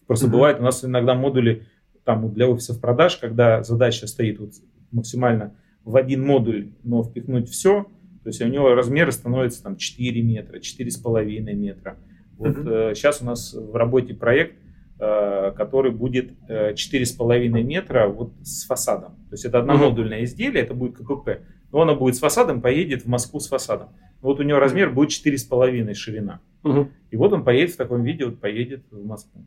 Просто 0.05 0.27
Мгм. 0.27 0.33
бывает 0.33 0.59
у 0.59 0.63
нас 0.63 0.83
иногда 0.85 1.15
модули 1.15 1.65
там 2.03 2.31
для 2.33 2.47
офисов 2.47 2.79
продаж, 2.79 3.17
когда 3.17 3.63
задача 3.63 4.07
стоит 4.07 4.39
вот 4.39 4.51
максимально 4.91 5.55
в 5.83 5.95
один 5.95 6.25
модуль, 6.25 6.69
но 6.83 7.03
впихнуть 7.03 7.49
все, 7.49 7.83
то 8.23 8.29
есть 8.29 8.41
у 8.41 8.47
него 8.47 8.73
размеры 8.75 9.11
становятся 9.11 9.63
там 9.63 9.77
4 9.77 10.21
метра, 10.21 10.59
4,5 10.59 11.53
метра. 11.53 11.97
Вот 12.37 12.57
Мгм. 12.57 12.95
сейчас 12.95 13.21
у 13.21 13.25
нас 13.25 13.53
в 13.53 13.75
работе 13.75 14.13
проект, 14.13 14.55
э, 14.55 14.66
который 14.99 15.91
будет 15.91 16.31
э, 16.47 16.73
4,5 16.73 17.49
метра 17.61 18.07
вот 18.07 18.33
с 18.41 18.65
фасадом. 18.65 19.15
То 19.29 19.33
есть 19.33 19.45
это 19.45 19.59
одномодульное 19.59 20.23
изделие, 20.23 20.63
это 20.63 20.73
будет 20.73 20.97
КПП. 20.97 21.41
но 21.71 21.81
она 21.81 21.93
будет 21.93 22.15
с 22.15 22.19
фасадом, 22.19 22.61
поедет 22.61 23.03
в 23.03 23.07
Москву 23.07 23.39
с 23.39 23.47
фасадом. 23.47 23.89
Вот 24.21 24.39
у 24.39 24.43
него 24.43 24.59
размер 24.59 24.91
будет 24.91 25.09
4,5 25.09 25.93
ширина. 25.93 26.41
Мгм. 26.63 26.91
И 27.11 27.15
вот 27.15 27.33
он 27.33 27.43
поедет 27.43 27.75
в 27.75 27.77
таком 27.77 28.03
виде, 28.03 28.25
вот 28.25 28.39
поедет 28.39 28.85
в 28.89 29.05
Москву. 29.05 29.45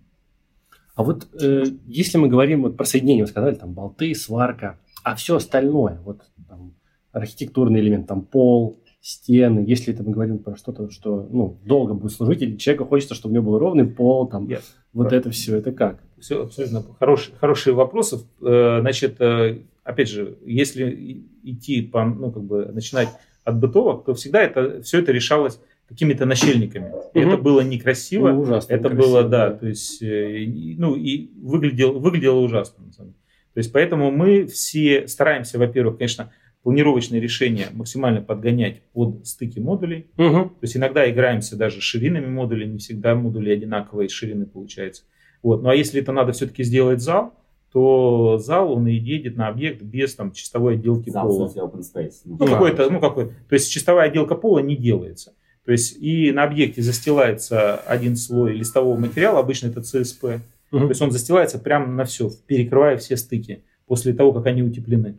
А 0.94 1.02
вот 1.02 1.28
э, 1.40 1.64
если 1.86 2.18
мы 2.18 2.28
говорим 2.28 2.62
вот 2.62 2.76
про 2.76 2.84
соединение, 2.84 3.24
вы 3.24 3.30
сказали, 3.30 3.54
там 3.54 3.72
болты, 3.72 4.14
сварка, 4.14 4.78
а 5.02 5.14
все 5.14 5.36
остальное, 5.36 5.98
вот 6.04 6.22
там, 6.48 6.74
архитектурный 7.12 7.80
элемент, 7.80 8.06
там 8.06 8.22
пол, 8.22 8.82
стены, 9.00 9.64
если 9.66 9.94
это 9.94 10.02
мы 10.02 10.12
говорим 10.12 10.38
про 10.38 10.56
что-то, 10.56 10.90
что 10.90 11.26
ну, 11.30 11.58
долго 11.64 11.94
будет 11.94 12.12
служить, 12.12 12.42
или 12.42 12.56
человеку 12.56 12.84
хочется, 12.86 13.14
чтобы 13.14 13.32
у 13.32 13.34
него 13.36 13.52
был 13.52 13.58
ровный 13.58 13.86
пол, 13.86 14.28
там, 14.28 14.46
Я- 14.46 14.60
вот 14.92 15.12
это 15.12 15.30
все, 15.30 15.56
это 15.56 15.72
как? 15.72 16.00
Все 16.18 16.42
абсолютно 16.42 16.82
хорошие, 16.98 17.34
хорошие 17.40 17.74
вопросы. 17.74 18.18
Э, 18.42 18.78
Значит, 18.80 19.16
э, 19.20 19.60
опять 19.84 20.08
же, 20.08 20.36
если 20.44 21.24
идти 21.42 21.80
по, 21.82 22.04
ну, 22.04 22.30
как 22.30 22.42
бы 22.44 22.66
начинать 22.66 23.08
от 23.44 23.58
бытовок, 23.58 24.04
то 24.04 24.12
всегда 24.14 24.42
это, 24.42 24.82
все 24.82 24.98
это 24.98 25.12
решалось 25.12 25.58
какими-то 25.88 26.26
начальниками. 26.26 26.92
Мгм. 27.14 27.28
Это 27.28 27.36
было 27.38 27.62
некрасиво. 27.62 28.30
Ну, 28.32 28.40
ужасно. 28.42 28.72
Это 28.72 28.90
некрасиво, 28.90 29.12
было, 29.22 29.28
да, 29.28 29.50
то 29.50 29.66
есть, 29.66 30.02
э, 30.02 30.44
ну, 30.76 30.94
и 30.94 31.30
выглядело, 31.42 31.92
выглядело 31.98 32.40
ужасно. 32.40 32.84
на 32.84 32.92
самом 32.92 33.10
деле. 33.12 33.20
То 33.54 33.58
есть, 33.58 33.72
поэтому 33.72 34.10
мы 34.12 34.46
все 34.46 35.08
стараемся, 35.08 35.58
во-первых, 35.58 35.96
конечно, 35.98 36.30
планировочные 36.62 37.20
решения 37.20 37.68
максимально 37.72 38.20
подгонять 38.20 38.82
под 38.92 39.26
стыки 39.26 39.58
модулей. 39.58 40.06
Мгм. 40.16 40.50
То 40.50 40.56
есть, 40.62 40.76
иногда 40.76 41.10
играемся 41.10 41.56
даже 41.56 41.80
ширинами 41.80 42.26
модулей, 42.26 42.66
не 42.66 42.78
всегда 42.78 43.14
модули 43.14 43.50
одинаковые 43.50 44.08
ширины 44.08 44.46
получается. 44.46 45.04
Вот. 45.42 45.62
Ну, 45.62 45.70
а 45.70 45.74
если 45.74 46.00
это 46.02 46.12
надо 46.12 46.32
все-таки 46.32 46.62
сделать 46.62 47.00
зал, 47.00 47.34
то 47.72 48.36
зал, 48.38 48.72
он 48.72 48.88
и 48.88 48.92
едет 48.94 49.36
на 49.36 49.48
объект 49.48 49.80
без 49.80 50.14
там 50.14 50.32
чистовой 50.32 50.74
отделки 50.74 51.08
Зал, 51.08 51.28
пола. 51.28 51.46
open 51.48 51.80
space. 51.82 52.14
Ну, 52.24 52.36
Да. 52.36 52.46
какой-то, 52.46 52.90
ну, 52.90 53.00
какой 53.00 53.26
То 53.48 53.52
есть 53.54 53.70
чистовая 53.70 54.08
отделка 54.08 54.34
пола 54.34 54.58
не 54.58 54.76
делается. 54.76 55.34
То 55.64 55.72
есть 55.72 55.96
и 56.02 56.32
на 56.32 56.42
объекте 56.44 56.82
застилается 56.82 57.76
один 57.76 58.16
слой 58.16 58.54
листового 58.54 58.96
материала, 58.98 59.38
обычно 59.38 59.68
это 59.68 59.82
ЦСП. 59.82 60.24
Мгм. 60.72 60.82
То 60.82 60.88
есть 60.88 61.00
он 61.02 61.10
застилается 61.12 61.58
прямо 61.58 61.86
на 61.86 62.04
все, 62.04 62.28
перекрывая 62.46 62.96
все 62.96 63.16
стыки 63.16 63.62
после 63.86 64.12
того, 64.14 64.32
как 64.32 64.46
они 64.46 64.62
утеплены. 64.62 65.16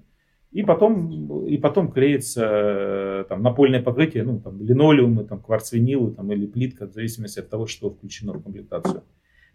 И 0.52 0.64
потом, 0.64 1.46
и 1.46 1.58
потом 1.58 1.92
клеится 1.92 2.46
э, 2.46 3.26
там, 3.30 3.42
напольное 3.42 3.82
покрытие, 3.82 4.24
ну, 4.24 4.40
там, 4.40 4.62
линолеумы, 4.62 5.24
там, 5.24 5.42
кварцвинилы 5.42 6.12
там, 6.12 6.32
или 6.34 6.46
плитка, 6.46 6.88
в 6.88 6.94
зависимости 6.94 7.40
от 7.40 7.50
того, 7.50 7.68
что 7.68 7.90
включено 7.90 8.34
в 8.34 8.44
комплектацию. 8.44 9.04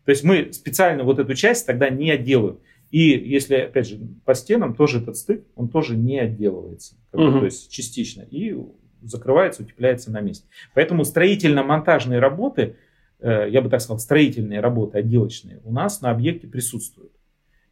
То 0.07 0.11
есть 0.11 0.25
мы 0.25 0.53
специально 0.53 1.05
вот 1.05 1.19
эту 1.19 1.35
часть 1.35 1.67
тогда 1.67 1.91
не 1.91 2.11
отделываем. 2.11 2.61
И 2.91 3.11
если, 3.11 3.57
опять 3.57 3.89
же, 3.89 3.99
по 4.25 4.35
стенам 4.35 4.75
тоже 4.75 5.01
этот 5.01 5.17
стык, 5.17 5.45
он 5.55 5.69
тоже 5.69 5.97
не 5.97 6.19
отделывается. 6.19 6.95
как 7.11 7.21
Мгм. 7.21 7.41
То 7.41 7.45
есть 7.47 7.71
частично. 7.71 8.23
И 8.23 8.57
закрывается, 9.03 9.63
утепляется 9.63 10.11
на 10.11 10.21
месте. 10.21 10.47
Поэтому 10.75 11.05
строительно-монтажные 11.05 12.21
работы, 12.21 12.77
э, 13.19 13.49
я 13.51 13.61
бы 13.61 13.69
так 13.69 13.81
сказал, 13.81 13.99
строительные 13.99 14.61
работы, 14.61 14.99
отделочные, 14.99 15.61
у 15.65 15.73
нас 15.73 16.01
на 16.01 16.11
объекте 16.11 16.47
присутствуют. 16.47 17.13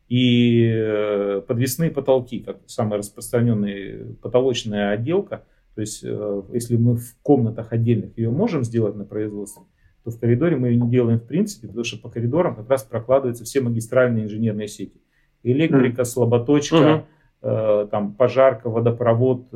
И 0.08 0.70
э, 0.70 1.40
подвесные 1.46 1.90
потолки, 1.90 2.40
как 2.40 2.58
самая 2.66 2.98
распространенная 2.98 4.14
потолочная 4.20 4.90
отделка, 4.90 5.44
то 5.74 5.80
есть 5.80 6.04
э, 6.04 6.42
если 6.52 6.76
мы 6.76 6.96
в 6.96 7.16
комнатах 7.22 7.72
отдельных 7.72 8.16
ее 8.18 8.30
можем 8.30 8.64
сделать 8.64 8.96
на 8.96 9.04
производстве, 9.04 9.62
то 10.04 10.10
в 10.10 10.20
коридоре 10.20 10.56
мы 10.56 10.68
ее 10.68 10.76
не 10.80 10.90
делаем 10.90 11.18
в 11.18 11.26
принципе, 11.26 11.68
потому 11.68 11.84
что 11.84 11.98
по 11.98 12.10
коридорам 12.10 12.54
как 12.54 12.68
раз 12.68 12.82
прокладываются 12.82 13.44
все 13.44 13.62
магистральные 13.62 14.24
инженерные 14.24 14.68
сети. 14.68 15.00
Электрика, 15.42 16.04
слаботочка, 16.04 16.76
Мгм. 16.76 17.04
э, 17.42 17.88
там 17.90 18.14
пожарка, 18.14 18.68
водопровод, 18.68 19.52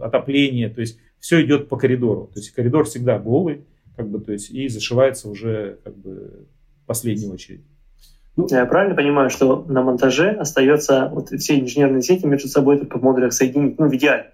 отопление, 0.00 0.68
то 0.68 0.80
есть 0.80 0.98
все 1.18 1.44
идет 1.44 1.68
по 1.68 1.76
коридору. 1.76 2.30
То 2.32 2.38
есть 2.38 2.50
коридор 2.52 2.84
всегда 2.84 3.18
голый, 3.18 3.64
как 3.96 4.08
бы, 4.08 4.20
то 4.20 4.32
есть 4.32 4.50
и 4.50 4.68
зашивается 4.68 5.28
уже 5.28 5.78
как 5.84 5.96
бы 5.96 6.46
в 6.82 6.86
последнюю 6.86 7.32
очередь. 7.32 7.64
Я 8.36 8.64
правильно 8.66 8.94
понимаю, 8.94 9.28
что 9.30 9.64
на 9.68 9.82
монтаже 9.82 10.30
остается 10.30 11.08
вот 11.12 11.28
все 11.30 11.60
инженерные 11.60 12.02
сети 12.02 12.26
между 12.26 12.48
собой 12.48 12.78
только 12.78 12.98
в 12.98 13.02
модулях 13.02 13.32
соединить, 13.32 13.78
ну, 13.78 13.88
в 13.88 13.94
идеале. 13.94 14.30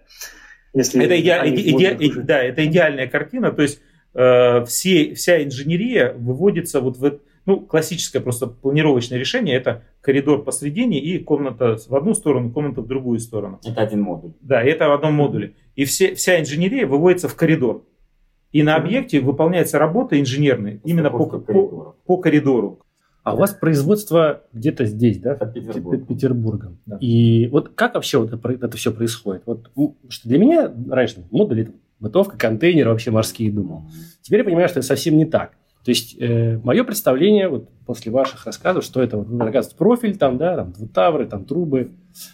Если 0.74 1.02
Это 1.04 1.14
иде- 1.14 1.22
иде- 1.52 1.96
иде- 1.96 2.22
да, 2.22 2.42
это 2.42 2.64
идеальная 2.66 3.08
картина, 3.08 3.50
то 3.50 3.62
есть 3.62 3.80
э, 4.14 4.64
все, 4.64 5.14
вся 5.14 5.42
инженерия 5.44 6.12
выводится 6.14 6.80
вот 6.80 6.96
в 6.96 7.04
это- 7.04 7.20
ну, 7.46 7.60
классическое 7.60 8.20
просто 8.22 8.46
планировочное 8.46 9.18
решение, 9.18 9.56
это 9.56 9.82
коридор 10.00 10.44
посредине 10.44 10.98
и 11.00 11.18
комната 11.18 11.76
в 11.88 11.94
одну 11.94 12.14
сторону, 12.14 12.50
комната 12.52 12.80
в 12.82 12.86
другую 12.86 13.18
сторону. 13.20 13.58
Это 13.64 13.80
один 13.80 14.02
модуль. 14.02 14.32
Да, 14.40 14.62
это 14.62 14.88
в 14.88 14.92
одном 14.92 15.14
модуле. 15.14 15.54
И 15.76 15.84
все, 15.84 16.14
вся 16.14 16.40
инженерия 16.40 16.86
выводится 16.86 17.28
в 17.28 17.34
коридор. 17.36 17.84
И 18.52 18.62
на 18.62 18.76
объекте 18.76 19.20
выполняется 19.20 19.78
работа 19.78 20.18
инженерная 20.20 20.80
именно 20.84 21.10
по, 21.10 21.18
по, 21.26 21.96
по 22.06 22.16
коридору. 22.18 22.80
А 23.30 23.34
у 23.34 23.38
вас 23.38 23.52
производство 23.54 24.42
где-то 24.52 24.84
здесь, 24.84 25.18
да? 25.18 25.34
Под 25.34 25.54
Пе- 25.54 25.60
Петербургом. 25.60 26.00
Пе- 26.00 26.14
Петербургом. 26.14 26.78
Да. 26.86 26.98
И 27.00 27.46
вот 27.48 27.70
как 27.70 27.94
вообще 27.94 28.18
вот 28.18 28.32
это, 28.32 28.76
все 28.76 28.92
происходит? 28.92 29.42
Вот 29.46 29.70
что 30.08 30.28
для 30.28 30.38
меня 30.38 30.72
раньше 30.88 31.24
модуль 31.30 31.62
это 31.62 31.72
бытовка, 32.00 32.36
контейнеры 32.36 32.90
вообще 32.90 33.10
морские 33.10 33.50
думал. 33.50 33.82
Теперь 34.22 34.40
я 34.40 34.44
понимаю, 34.44 34.68
что 34.68 34.80
это 34.80 34.86
совсем 34.86 35.16
не 35.16 35.26
так. 35.26 35.52
То 35.84 35.90
есть 35.90 36.16
э, 36.20 36.60
мое 36.62 36.84
представление 36.84 37.48
вот 37.48 37.70
после 37.86 38.12
ваших 38.12 38.44
рассказов, 38.44 38.84
что 38.84 39.00
это 39.00 39.16
вот, 39.16 39.28
оказывается 39.40 39.74
профиль 39.74 40.18
там, 40.18 40.36
да, 40.36 40.56
там 40.56 40.72
двутавры, 40.72 41.26
там 41.26 41.44
трубы. 41.44 41.92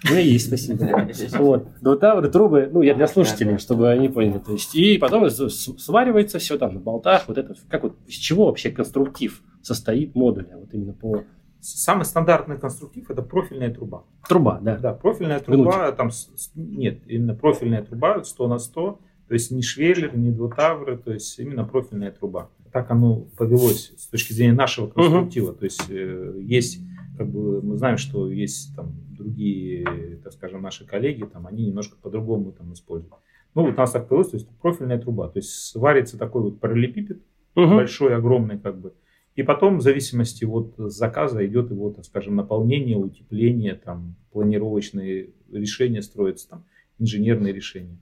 У 0.08 0.12
меня 0.12 0.20
есть, 0.20 0.48
спасибо. 0.48 1.08
Вот, 1.38 1.68
двутавры, 1.80 2.28
трубы, 2.30 2.68
ну, 2.72 2.82
я 2.82 2.94
для 2.94 3.06
слушателей, 3.06 3.58
чтобы 3.58 3.90
они 3.90 4.08
поняли. 4.08 4.38
То 4.38 4.52
есть, 4.52 4.74
и 4.74 4.98
потом 4.98 5.30
сваривается 5.30 6.38
все 6.40 6.58
там 6.58 6.74
на 6.74 6.80
болтах, 6.80 7.28
вот 7.28 7.38
это, 7.38 7.54
как 7.68 7.84
вот, 7.84 7.96
из 8.08 8.14
чего 8.14 8.46
вообще 8.46 8.70
конструктив 8.70 9.40
состоит 9.68 10.14
модуля, 10.14 10.56
вот 10.56 10.72
именно 10.74 10.92
по 10.92 11.24
Самый 11.66 12.04
стандартный 12.04 12.58
конструктив 12.58 13.10
это 13.10 13.22
профильная 13.22 13.72
труба. 13.72 14.04
труба, 14.28 14.60
да. 14.60 14.76
Да, 14.76 14.92
профильная 14.92 15.40
труба, 15.40 15.92
там, 15.92 16.10
с- 16.10 16.28
с- 16.36 16.50
нет, 16.54 17.00
именно 17.06 17.34
профильная 17.34 17.82
труба 17.82 18.22
100 18.22 18.48
на 18.48 18.58
100, 18.58 19.00
то 19.28 19.32
есть 19.34 19.50
не 19.50 19.62
швеллер, 19.62 20.14
не 20.14 20.30
двутавры, 20.30 20.98
то 20.98 21.10
есть 21.14 21.38
именно 21.38 21.64
профильная 21.64 22.10
труба. 22.12 22.50
Так 22.70 22.90
оно 22.90 23.20
повелось 23.38 23.94
с 23.96 24.08
точки 24.08 24.34
зрения 24.34 24.52
нашего 24.52 24.88
конструктива. 24.88 25.54
То 25.54 25.64
есть 25.64 25.86
э, 25.88 26.34
есть, 26.42 26.80
как 27.16 27.28
бы, 27.30 27.62
мы 27.62 27.78
знаем, 27.78 27.96
что 27.96 28.30
есть 28.30 28.76
там 28.76 28.92
другие, 29.10 30.18
так 30.22 30.34
скажем, 30.34 30.60
наши 30.60 30.84
коллеги, 30.86 31.24
там, 31.24 31.46
они 31.46 31.64
немножко 31.68 31.96
по-другому 31.96 32.52
там 32.52 32.74
используют. 32.74 33.14
Ну, 33.54 33.62
вот 33.62 33.72
у 33.72 33.76
нас 33.78 33.90
так 33.92 34.06
повелось, 34.08 34.28
то 34.30 34.36
есть 34.36 34.48
профильная 34.60 34.98
труба, 34.98 35.28
то 35.28 35.38
есть 35.38 35.48
сварится 35.50 36.18
такой 36.18 36.42
вот 36.42 36.60
параллелепипед, 36.60 37.22
Мгм. 37.54 37.76
большой, 37.76 38.14
огромный, 38.14 38.58
как 38.58 38.78
бы. 38.78 38.92
И 39.36 39.42
потом, 39.42 39.78
в 39.78 39.82
зависимости 39.82 40.44
от 40.44 40.74
заказа, 40.76 41.44
идет 41.44 41.70
его, 41.70 41.90
так 41.90 42.04
скажем, 42.04 42.36
наполнение, 42.36 42.96
утепление, 42.96 43.74
там, 43.74 44.14
планировочные 44.32 45.30
решения 45.50 46.02
строятся, 46.02 46.50
там, 46.50 46.64
инженерные 46.98 47.52
решения. 47.52 47.98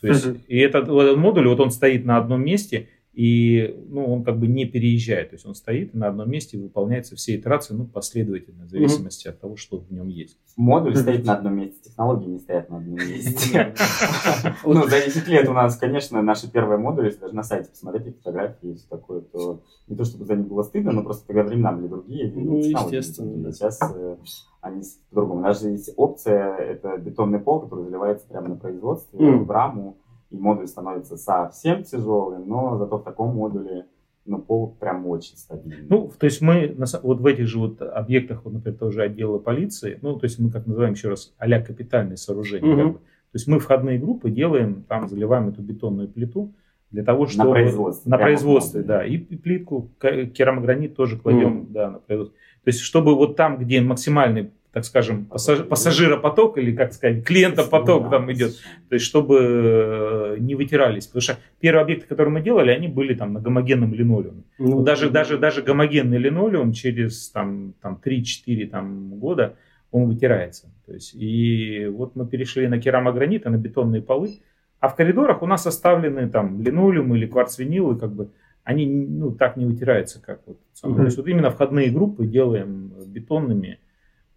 То 0.00 0.08
есть, 0.08 0.26
и 0.48 0.58
этот, 0.58 0.88
этот 0.88 1.16
модуль, 1.16 1.48
вот 1.48 1.60
он 1.60 1.70
стоит 1.70 2.04
на 2.04 2.18
одном 2.18 2.44
месте, 2.44 2.88
и 3.16 3.74
ну, 3.88 4.12
он 4.12 4.24
как 4.24 4.38
бы 4.38 4.46
не 4.46 4.66
переезжает. 4.66 5.30
То 5.30 5.36
есть 5.36 5.46
он 5.46 5.54
стоит 5.54 5.94
на 5.94 6.08
одном 6.08 6.30
месте 6.30 6.58
и 6.58 6.60
выполняется 6.60 7.16
все 7.16 7.34
итерации 7.36 7.72
ну, 7.72 7.86
последовательно, 7.86 8.66
в 8.66 8.68
зависимости 8.68 9.26
от 9.26 9.40
того, 9.40 9.56
что 9.56 9.78
в 9.78 9.90
нем 9.90 10.08
есть. 10.08 10.36
Модуль 10.56 10.92
Мгм. 10.92 11.00
стоит 11.00 11.24
на 11.24 11.36
одном 11.36 11.56
месте, 11.56 11.80
технологии 11.82 12.26
не 12.28 12.38
стоят 12.40 12.68
на 12.68 12.76
одном 12.76 12.96
месте. 12.96 13.74
Ну, 14.64 14.84
за 14.86 15.00
10 15.04 15.28
лет 15.28 15.48
у 15.48 15.52
нас, 15.52 15.76
конечно, 15.76 16.20
наши 16.22 16.50
первые 16.50 16.78
модули, 16.78 17.06
если 17.06 17.20
даже 17.20 17.34
на 17.34 17.42
сайте 17.42 17.70
посмотреть 17.70 18.16
фотографии 18.18 18.70
и 18.70 18.74
все 18.74 18.86
такое, 18.88 19.20
то 19.22 19.62
не 19.88 19.96
то 19.96 20.04
чтобы 20.04 20.24
за 20.26 20.34
них 20.36 20.46
было 20.48 20.62
стыдно, 20.62 20.92
но 20.92 21.02
просто 21.02 21.26
тогда 21.26 21.42
времена 21.44 21.72
были 21.72 21.86
другие. 21.88 22.28
и 22.28 22.32
Ну, 22.32 22.60
технологии 22.62 22.96
естественно. 22.96 23.52
Сейчас 23.52 23.78
э, 23.94 24.16
они 24.60 24.82
с- 24.82 24.98
по-другому. 25.10 25.42
Даже 25.42 25.68
есть 25.70 25.90
опция, 25.96 26.54
это 26.56 26.98
бетонный 26.98 27.38
пол, 27.38 27.60
который 27.60 27.84
заливается 27.84 28.26
прямо 28.28 28.48
на 28.48 28.56
производстве, 28.56 29.18
в 29.18 29.50
раму, 29.50 29.96
и 30.30 30.36
модуль 30.36 30.66
становится 30.66 31.16
совсем 31.16 31.82
тяжелым, 31.84 32.48
но 32.48 32.76
зато 32.78 32.98
в 32.98 33.04
таком 33.04 33.34
модуле 33.34 33.86
ну, 34.26 34.38
пол 34.38 34.76
прям 34.78 35.06
очень 35.06 35.36
стабильный. 35.36 35.86
Ну, 35.88 36.10
то 36.18 36.24
есть 36.26 36.40
мы 36.40 36.74
на 36.76 36.86
вот 37.02 37.20
в 37.20 37.26
этих 37.26 37.46
же 37.46 37.58
вот 37.58 37.80
объектах, 37.80 38.44
вот, 38.44 38.54
например, 38.54 38.78
тоже 38.78 39.02
отдела 39.02 39.38
полиции, 39.38 39.98
ну, 40.02 40.18
то 40.18 40.24
есть 40.24 40.38
мы 40.38 40.50
как 40.50 40.66
называем 40.66 40.94
еще 40.94 41.08
раз 41.10 41.32
а 41.38 41.60
капитальные 41.60 42.16
сооружения. 42.16 42.68
Мгм. 42.72 42.82
как 42.82 42.92
бы. 42.94 42.98
То 42.98 43.38
есть 43.38 43.46
мы 43.48 43.58
входные 43.58 43.98
группы 43.98 44.30
делаем, 44.30 44.84
там 44.88 45.08
заливаем 45.08 45.48
эту 45.48 45.62
бетонную 45.62 46.08
плиту 46.08 46.52
для 46.90 47.04
того, 47.04 47.24
На 47.24 47.30
чтобы... 47.30 47.50
производстве, 47.50 48.10
На 48.10 48.16
прямо 48.16 48.30
в 48.30 48.32
производстве, 48.32 48.82
да. 48.82 49.04
И, 49.04 49.18
плитку, 49.18 49.90
керамогранит 50.00 50.96
тоже 50.96 51.18
кладем, 51.18 51.54
Мгм. 51.58 51.72
да, 51.72 51.90
на 51.90 51.98
производство. 51.98 52.36
То 52.64 52.68
есть 52.68 52.80
чтобы 52.80 53.14
вот 53.14 53.36
там, 53.36 53.58
где 53.58 53.80
максимальный, 53.80 54.50
так 54.76 54.84
скажем, 54.84 55.26
пассаж- 55.30 55.64
пассажиропоток 55.64 56.58
или, 56.58 56.76
как 56.76 56.92
сказать, 56.92 57.24
клиентопоток 57.24 58.10
там 58.10 58.30
идет, 58.30 58.56
то 58.90 58.94
есть 58.96 59.06
чтобы 59.06 59.38
э, 59.40 60.36
не 60.38 60.54
вытирались. 60.54 61.06
Потому 61.06 61.22
что 61.22 61.38
первые 61.60 61.80
объекты, 61.80 62.06
которые 62.06 62.30
мы 62.34 62.42
делали, 62.42 62.72
они 62.72 62.86
были 62.86 63.14
там 63.14 63.32
на 63.32 63.40
гомогенном 63.40 63.94
линолеуме. 63.94 64.42
Ну, 64.58 64.82
даже, 64.82 65.08
даже, 65.08 65.38
даже 65.38 65.62
гомогенный 65.62 66.18
линолеум 66.18 66.72
через 66.72 67.30
там, 67.30 67.72
там, 67.80 67.98
3-4 68.04 68.66
там, 68.66 69.18
года, 69.18 69.56
он 69.92 70.08
вытирается. 70.08 70.70
То 70.84 70.92
есть, 70.92 71.14
и 71.14 71.86
вот 71.86 72.14
мы 72.14 72.26
перешли 72.26 72.68
на 72.68 72.78
керамогранит, 72.78 73.46
на 73.46 73.56
бетонные 73.56 74.02
полы, 74.02 74.40
а 74.78 74.88
в 74.88 74.94
коридорах 74.94 75.40
у 75.40 75.46
нас 75.46 75.66
оставлены 75.66 76.28
там 76.28 76.60
линолеум 76.60 77.14
или 77.14 77.24
кварцвинил, 77.24 77.92
и 77.92 77.98
как 77.98 78.12
бы 78.12 78.28
они 78.62 78.84
ну, 78.84 79.32
так 79.32 79.56
не 79.56 79.64
вытираются, 79.64 80.20
как 80.20 80.42
вот. 80.44 80.58
Mm-hmm. 80.84 80.96
То 80.96 81.02
есть 81.04 81.16
вот 81.16 81.28
именно 81.28 81.50
входные 81.50 81.90
группы 81.90 82.26
делаем 82.26 82.92
бетонными. 83.06 83.78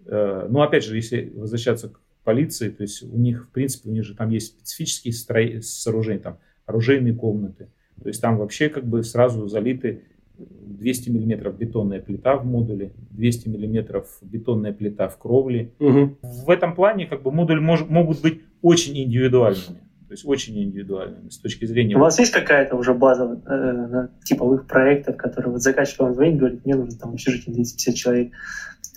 Э, 0.10 0.48
ну, 0.50 0.62
опять 0.62 0.84
же, 0.84 0.96
если 0.96 1.32
возвращаться 1.36 1.90
к 1.90 2.00
полиции, 2.24 2.70
то 2.70 2.84
есть 2.84 3.04
у 3.04 3.18
них, 3.18 3.48
в 3.48 3.52
принципе, 3.52 3.90
у 3.90 3.94
них 3.94 4.04
же 4.04 4.16
там 4.16 4.30
есть 4.30 4.58
специфические 4.58 5.14
стро... 5.14 5.62
сооружения, 5.62 6.22
там 6.22 6.38
оружейные 6.66 7.14
комнаты. 7.14 7.70
То 8.02 8.08
есть 8.08 8.22
там 8.22 8.38
вообще 8.38 8.70
как 8.70 8.86
бы 8.86 9.04
сразу 9.04 9.48
залиты 9.48 10.04
200 10.38 11.10
миллиметров 11.10 11.58
бетонная 11.58 12.00
плита 12.00 12.36
в 12.38 12.46
модуле, 12.46 12.94
200 13.12 13.50
миллиметров 13.50 14.08
бетонная 14.22 14.74
плита 14.74 15.10
в 15.10 15.18
кровле. 15.18 15.74
Угу. 15.80 16.18
В 16.22 16.50
этом 16.50 16.76
плане 16.76 17.06
как 17.08 17.24
бы 17.24 17.32
модуль 17.32 17.60
мож, 17.60 17.86
могут 17.88 18.22
быть 18.22 18.42
очень 18.62 18.98
индивидуальными. 18.98 19.80
То 20.08 20.14
есть 20.14 20.26
очень 20.26 20.60
индивидуальными 20.64 21.30
с 21.30 21.38
точки 21.38 21.66
зрения... 21.66 21.96
У 21.96 22.00
вас 22.00 22.18
есть 22.18 22.32
какая-то 22.32 22.76
уже 22.76 22.96
база 22.96 23.40
э, 23.46 24.08
типовых 24.24 24.66
проектов, 24.66 25.18
которые 25.18 25.52
вот 25.52 25.62
заказчик 25.62 26.00
вам 26.00 26.16
звонит, 26.16 26.40
говорит, 26.40 26.66
мне 26.66 26.76
нужно 26.76 26.98
там 26.98 27.14
общежитие 27.14 27.54
250 27.54 27.96
человек. 27.96 28.34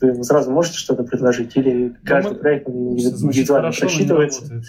Вы 0.02 0.24
сразу 0.24 0.50
можете 0.50 0.78
что-то 0.78 1.04
предложить? 1.04 1.56
Или 1.56 1.88
ну, 1.88 1.96
каждый 2.04 2.34
мы... 2.34 2.38
проект 2.38 2.68
индивидуально 2.68 3.72
просчитывается? 3.72 4.62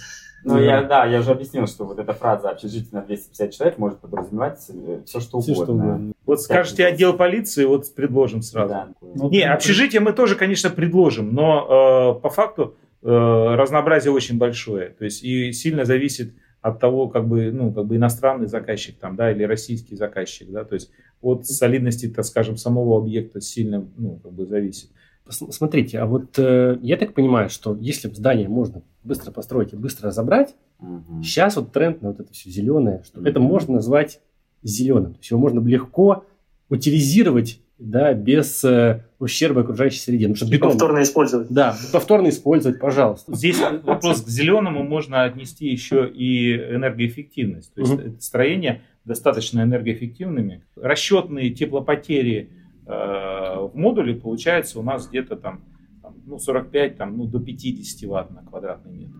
Ну, 0.46 0.60
я, 0.60 0.84
да, 0.84 1.06
я 1.06 1.20
уже 1.20 1.32
объяснил, 1.32 1.68
что 1.68 1.86
вот 1.86 2.00
эта 2.00 2.14
фраза 2.14 2.50
«общежитие 2.50 2.90
на 2.92 3.02
250 3.02 3.52
человек» 3.52 3.78
может 3.78 4.00
подразумевать 4.00 4.60
э, 4.70 5.00
все, 5.06 5.20
что 5.22 5.38
угодно. 5.38 5.54
Все, 5.54 5.64
что 5.64 5.74
угодно. 5.74 6.14
Вот 6.26 6.42
скажете 6.42 6.86
отдел 6.86 7.14
полиции, 7.14 7.64
вот 7.64 7.94
предложим 7.96 8.42
сразу. 8.42 8.74
Да. 8.74 8.88
Ну, 9.02 9.30
Не, 9.30 9.44
общежитие 9.44 10.02
мы 10.02 10.12
тоже, 10.12 10.36
конечно, 10.36 10.70
предложим, 10.70 11.34
но 11.34 12.18
э, 12.18 12.22
по 12.22 12.30
факту 12.30 12.76
э, 13.02 13.08
разнообразие 13.08 14.12
очень 14.12 14.38
большое. 14.38 14.90
То 14.90 15.06
есть 15.06 15.24
и 15.24 15.54
сильно 15.54 15.86
зависит 15.86 16.34
от 16.62 16.80
того, 16.80 17.08
как 17.08 17.28
бы, 17.28 17.52
ну, 17.52 17.72
как 17.72 17.86
бы 17.86 17.96
иностранный 17.96 18.48
заказчик 18.48 18.98
там, 18.98 19.16
да, 19.16 19.32
или 19.32 19.44
российский 19.44 19.96
заказчик, 19.96 20.50
да, 20.50 20.64
то 20.64 20.76
есть 20.76 20.92
от 21.22 21.46
солидности, 21.46 22.08
так 22.08 22.26
скажем, 22.26 22.58
самого 22.58 22.98
объекта 22.98 23.40
сильно, 23.40 23.86
ну, 23.98 24.20
как 24.22 24.32
бы 24.34 24.46
зависит. 24.46 24.90
Смотрите, 25.30 26.00
а 26.00 26.06
вот 26.06 26.38
э, 26.38 26.78
я 26.82 26.98
так 26.98 27.14
понимаю, 27.14 27.50
что 27.50 27.78
если 27.80 28.10
здание 28.10 28.50
можно 28.50 28.82
быстро 29.04 29.32
построить 29.32 29.74
и 29.74 29.78
быстро 29.78 30.08
разобрать, 30.08 30.56
угу. 30.80 31.24
сейчас 31.24 31.56
вот 31.56 31.72
тренд 31.72 32.02
на 32.02 32.10
вот 32.10 32.20
это 32.20 32.34
все 32.34 32.50
зеленое, 32.50 33.04
что 33.06 33.20
угу. 33.20 33.28
это 33.28 33.40
можно 33.40 33.76
назвать 33.76 34.20
зеленым. 34.64 35.14
То 35.14 35.20
есть 35.20 35.32
его 35.32 35.40
можно 35.40 35.66
легко 35.66 36.26
утилизировать 36.70 37.62
да, 37.80 38.14
без 38.14 38.64
э, 38.64 39.04
ущерба 39.20 39.62
окружающей 39.62 40.00
среде. 40.00 40.28
Ну, 40.28 40.36
что 40.36 40.46
бетон, 40.46 40.72
повторно 40.72 41.02
использовать. 41.02 41.48
Да, 41.50 41.76
повторно 41.92 42.30
использовать, 42.30 42.80
пожалуйста. 42.80 43.36
Здесь 43.36 43.60
вопрос 43.84 44.24
к 44.24 44.28
зеленому 44.28 44.84
можно 44.84 45.24
отнести 45.24 45.68
еще 45.68 46.10
и 46.10 46.56
энергоэффективность. 46.56 47.74
То 47.74 47.82
есть 47.82 47.94
угу. 47.94 48.16
строения 48.20 48.82
достаточно 49.06 49.62
энергоэффективными. 49.62 50.64
Расчетные 50.76 51.50
теплопотери 51.50 52.50
в 52.86 53.72
модуле 53.74 54.16
получается 54.16 54.80
у 54.80 54.84
нас 54.84 55.08
где-то 55.08 55.36
там, 55.36 55.64
там 56.02 56.16
ну, 56.26 56.38
45 56.38 56.98
там, 56.98 57.18
ну, 57.18 57.26
до 57.26 57.40
50 57.40 58.10
ватт 58.10 58.32
на 58.32 58.44
квадратный 58.44 58.92
метр. 58.94 59.14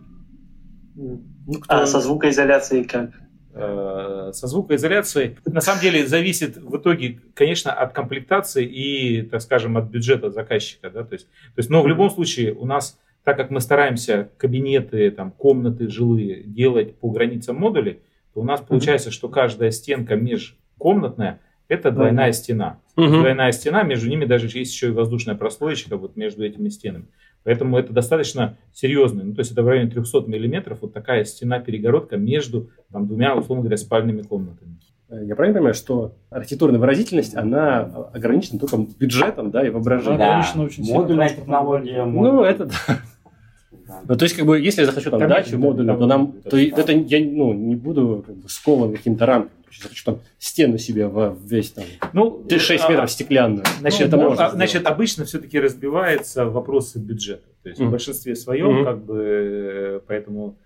Ну, 0.94 1.60
кто... 1.60 1.74
А 1.74 1.86
со 1.86 2.00
звукоизоляцией 2.00 2.84
как? 2.84 3.10
Э, 3.52 4.30
со 4.32 4.46
звукоизоляцией. 4.46 5.38
На 5.46 5.60
самом 5.60 5.80
деле 5.80 6.06
зависит 6.06 6.56
в 6.56 6.76
итоге, 6.76 7.20
конечно, 7.34 7.72
от 7.72 7.92
комплектации 7.92 8.64
и, 8.64 9.22
так 9.22 9.40
скажем, 9.42 9.76
от 9.76 9.86
бюджета 9.86 10.30
заказчика. 10.30 10.90
Да? 10.90 11.04
То 11.04 11.14
есть, 11.14 11.26
то 11.26 11.58
есть, 11.58 11.70
но 11.70 11.82
в 11.82 11.88
любом 11.88 12.10
случае 12.10 12.54
у 12.54 12.66
нас, 12.66 12.98
так 13.24 13.36
как 13.36 13.50
мы 13.50 13.60
стараемся 13.60 14.30
кабинеты, 14.36 15.10
там, 15.10 15.30
комнаты 15.30 15.88
жилые 15.88 16.42
делать 16.44 16.98
по 16.98 17.10
границам 17.10 17.56
модулей, 17.56 18.00
то 18.34 18.40
у 18.40 18.44
нас 18.44 18.60
получается, 18.60 19.10
что 19.10 19.28
каждая 19.28 19.70
стенка 19.70 20.16
межкомнатная– 20.16 21.40
это 21.68 21.90
двойная 21.90 22.32
стена. 22.32 22.78
Угу. 22.96 23.06
Двойная 23.06 23.52
стена, 23.52 23.82
между 23.82 24.08
ними 24.08 24.24
даже 24.24 24.46
есть 24.46 24.72
еще 24.72 24.88
и 24.88 24.92
воздушная 24.92 25.34
прослоечка 25.34 25.96
вот 25.96 26.16
между 26.16 26.44
этими 26.44 26.68
стенами. 26.68 27.06
Поэтому 27.42 27.78
это 27.78 27.92
достаточно 27.92 28.56
серьезно. 28.72 29.22
Ну, 29.22 29.34
то 29.34 29.40
есть 29.40 29.52
это 29.52 29.62
в 29.62 29.68
районе 29.68 29.90
300 29.90 30.24
миллиметров 30.26 30.78
вот 30.80 30.92
такая 30.92 31.24
стена-перегородка 31.24 32.16
между 32.16 32.70
там, 32.90 33.06
двумя, 33.06 33.36
условно 33.36 33.62
говоря, 33.62 33.76
спальными 33.76 34.22
комнатами. 34.22 34.78
Я 35.10 35.36
правильно 35.36 35.58
понимаю, 35.58 35.74
что 35.74 36.16
архитектурная 36.30 36.80
выразительность, 36.80 37.36
она 37.36 37.80
ограничена 38.12 38.58
только 38.58 38.78
бюджетом, 38.98 39.50
да, 39.50 39.64
и 39.64 39.70
воображением? 39.70 40.18
Да, 40.18 40.44
очень 40.56 40.84
модульная 40.92 41.28
технология. 41.28 42.04
Модуль. 42.04 42.32
Ну, 42.32 42.42
это 42.42 42.64
да. 42.66 42.98
Ну, 44.06 44.16
то 44.16 44.24
есть, 44.24 44.36
как 44.36 44.46
бы, 44.46 44.60
если 44.60 44.82
я 44.82 44.86
захочу 44.86 45.10
там 45.10 45.20
там 45.20 45.28
дачу 45.28 45.58
модульную, 45.58 45.98
то 45.98 46.06
нам, 46.06 46.32
то 46.32 46.58
это 46.58 46.92
я 46.92 47.20
ну, 47.20 47.52
не 47.52 47.76
буду 47.76 48.24
как 48.26 48.36
бы, 48.36 48.48
скован 48.48 48.92
каким-то 48.92 49.26
рамкам. 49.26 49.52
Я 49.82 49.88
хочу 49.88 50.04
там 50.04 50.20
стену 50.38 50.78
себе 50.78 51.08
в 51.08 51.36
весь 51.44 51.72
там 51.72 51.84
ну, 52.12 52.46
6 52.48 52.84
а, 52.84 52.88
метров 52.88 53.10
стеклянную. 53.10 53.64
Значит, 53.80 54.00
ну, 54.00 54.06
это 54.06 54.16
можно 54.16 54.46
а, 54.46 54.50
значит 54.52 54.86
обычно 54.86 55.24
все-таки 55.24 55.58
разбивается 55.58 56.44
вопросы 56.46 57.00
бюджета. 57.00 57.48
То 57.64 57.70
есть 57.70 57.80
mm. 57.80 57.86
в 57.86 57.90
большинстве 57.90 58.36
своем, 58.36 58.68
mm-hmm. 58.68 58.84
как 58.84 59.04
бы, 59.04 60.02
поэтому 60.06 60.58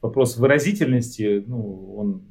вопрос 0.00 0.36
выразительности, 0.36 1.44
ну, 1.46 1.94
он 1.96 2.22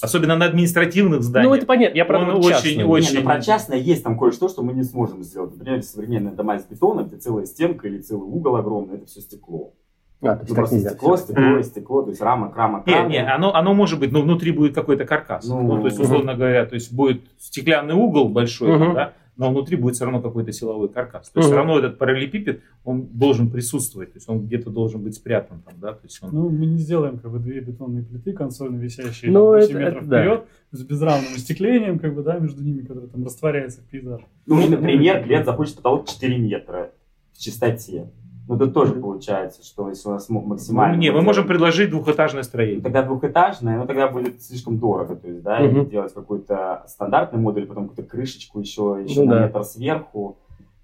Особенно 0.00 0.36
на 0.36 0.46
административных 0.46 1.22
зданиях. 1.22 1.50
Ну, 1.50 1.56
это 1.56 1.66
понятно. 1.66 1.96
Я 1.96 2.04
про 2.04 2.18
он 2.18 2.30
очень, 2.44 2.82
очень... 2.82 3.14
Нет, 3.14 3.24
ну, 3.24 3.30
про 3.30 3.40
частное 3.40 3.78
есть 3.78 4.02
там 4.02 4.18
кое-что, 4.18 4.48
что 4.48 4.62
мы 4.62 4.72
не 4.72 4.82
сможем 4.82 5.22
сделать. 5.22 5.56
Например, 5.56 5.82
современные 5.82 6.34
дома 6.34 6.56
из 6.56 6.64
бетона, 6.64 7.02
где 7.02 7.16
целая 7.16 7.46
стенка 7.46 7.86
или 7.86 7.98
целый 8.00 8.28
угол 8.28 8.56
огромный, 8.56 8.96
это 8.96 9.06
все 9.06 9.20
стекло. 9.20 9.72
А, 10.20 10.40
ну, 10.48 10.54
просто 10.54 10.76
нельзя. 10.76 10.90
стекло, 10.90 11.16
стекло, 11.16 11.62
стекло, 11.62 12.02
то 12.02 12.10
есть 12.10 12.20
рама, 12.22 12.52
рама, 12.54 12.82
рама. 12.86 13.08
Не, 13.08 13.16
не, 13.16 13.26
оно, 13.26 13.54
оно 13.54 13.74
может 13.74 14.00
быть, 14.00 14.10
но 14.10 14.22
внутри 14.22 14.52
будет 14.52 14.74
какой-то 14.74 15.04
каркас. 15.04 15.46
Ну, 15.46 15.62
ну, 15.62 15.80
то 15.80 15.86
есть, 15.86 15.98
условно 15.98 16.32
угу. 16.32 16.38
говоря, 16.38 16.64
то 16.66 16.74
есть 16.74 16.92
будет 16.92 17.22
стеклянный 17.38 17.94
угол 17.94 18.28
большой, 18.28 18.74
угу. 18.74 18.94
да, 18.94 19.12
но 19.36 19.50
внутри 19.50 19.76
будет 19.76 19.96
все 19.96 20.04
равно 20.04 20.20
какой-то 20.20 20.52
силовой 20.52 20.88
каркас. 20.88 21.30
То 21.30 21.40
есть 21.40 21.48
все 21.48 21.56
равно 21.56 21.78
этот 21.78 21.98
параллелепипед, 21.98 22.62
он 22.84 23.06
должен 23.06 23.50
присутствовать, 23.50 24.12
то 24.12 24.16
есть 24.18 24.28
он 24.28 24.46
где-то 24.46 24.70
должен 24.70 25.02
быть 25.02 25.14
спрятан 25.14 25.60
там, 25.62 25.74
да, 25.80 25.92
то 25.92 26.04
есть 26.04 26.22
он... 26.22 26.30
Ну, 26.32 26.48
мы 26.48 26.66
не 26.66 26.78
сделаем 26.78 27.18
как 27.18 27.32
бы 27.32 27.38
две 27.38 27.60
бетонные 27.60 28.04
плиты 28.04 28.32
консольно 28.32 28.76
висящие 28.78 29.30
ну, 29.30 29.46
8 29.46 29.64
это, 29.64 29.78
метров 29.78 30.02
это, 30.02 30.06
вперед, 30.06 30.44
да. 30.72 30.78
с 30.78 30.82
безравным 30.82 31.34
остеклением, 31.34 31.98
как 31.98 32.14
бы, 32.14 32.22
да, 32.22 32.38
между 32.38 32.62
ними, 32.62 32.82
который 32.82 33.08
там 33.08 33.24
растворяется 33.24 33.80
в 33.80 33.84
пейзаж. 33.84 34.22
Ну, 34.46 34.68
например, 34.68 35.24
клиент 35.24 35.46
захочет 35.46 35.76
потолок 35.76 36.08
4 36.08 36.38
метра 36.38 36.92
в 37.32 37.38
чистоте. 37.38 38.10
Ну, 38.46 38.58
тут 38.58 38.74
тоже 38.74 38.94
получается, 38.94 39.64
что 39.64 39.88
если 39.88 40.08
у 40.08 40.12
нас 40.12 40.28
максимально... 40.28 40.96
Ну, 40.96 41.00
не, 41.00 41.10
мы 41.10 41.22
можем 41.22 41.46
предложить 41.46 41.90
двухэтажное 41.90 42.42
строение. 42.42 42.82
Тогда 42.82 43.02
двухэтажное, 43.02 43.78
но 43.78 43.86
тогда 43.86 44.08
будет 44.08 44.42
слишком 44.42 44.78
дорого. 44.78 45.16
То 45.16 45.28
есть, 45.28 45.42
да, 45.42 45.60
угу. 45.62 45.86
делать 45.86 46.12
какой-то 46.12 46.84
стандартный 46.86 47.40
модуль, 47.40 47.66
потом 47.66 47.88
какую-то 47.88 48.10
крышечку 48.10 48.60
еще, 48.60 49.02
еще 49.02 49.20
ну, 49.20 49.26
на 49.26 49.34
да. 49.34 49.46
метр 49.46 49.64
сверху. 49.64 50.38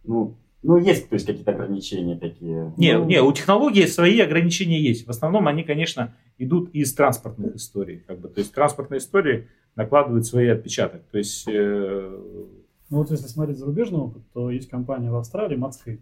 Ну, 0.05 0.37
ну, 0.63 0.77
есть, 0.79 1.09
то 1.09 1.15
есть, 1.15 1.27
какие-то 1.27 1.53
ограничения 1.53 2.17
такие. 2.17 2.73
Не, 2.79 2.99
ну, 2.99 3.05
не, 3.05 3.23
у 3.23 3.33
технологии 3.33 3.85
свои 3.85 4.19
ограничения 4.21 4.81
есть. 4.81 5.07
В 5.07 5.11
основном 5.11 5.47
они, 5.47 5.63
конечно, 5.63 6.15
идут 6.39 6.71
из 6.71 6.95
транспортных 6.95 7.57
историй. 7.57 8.03
Как 8.07 8.21
бы. 8.21 8.29
То 8.29 8.41
есть, 8.41 8.55
транспортные 8.55 8.99
истории 8.99 9.49
накладывают 9.77 10.25
свои 10.27 10.49
отпечаток. 10.49 11.03
То 11.11 11.19
есть... 11.19 11.47
Э... 11.47 12.19
Ну, 12.89 12.99
вот 12.99 13.11
если 13.11 13.27
смотреть 13.27 13.59
зарубежный 13.59 14.01
опыт, 14.01 14.23
то 14.33 14.51
есть 14.51 14.69
компания 14.69 15.11
в 15.11 15.17
Австралии, 15.17 15.59
Matscape. 15.59 16.01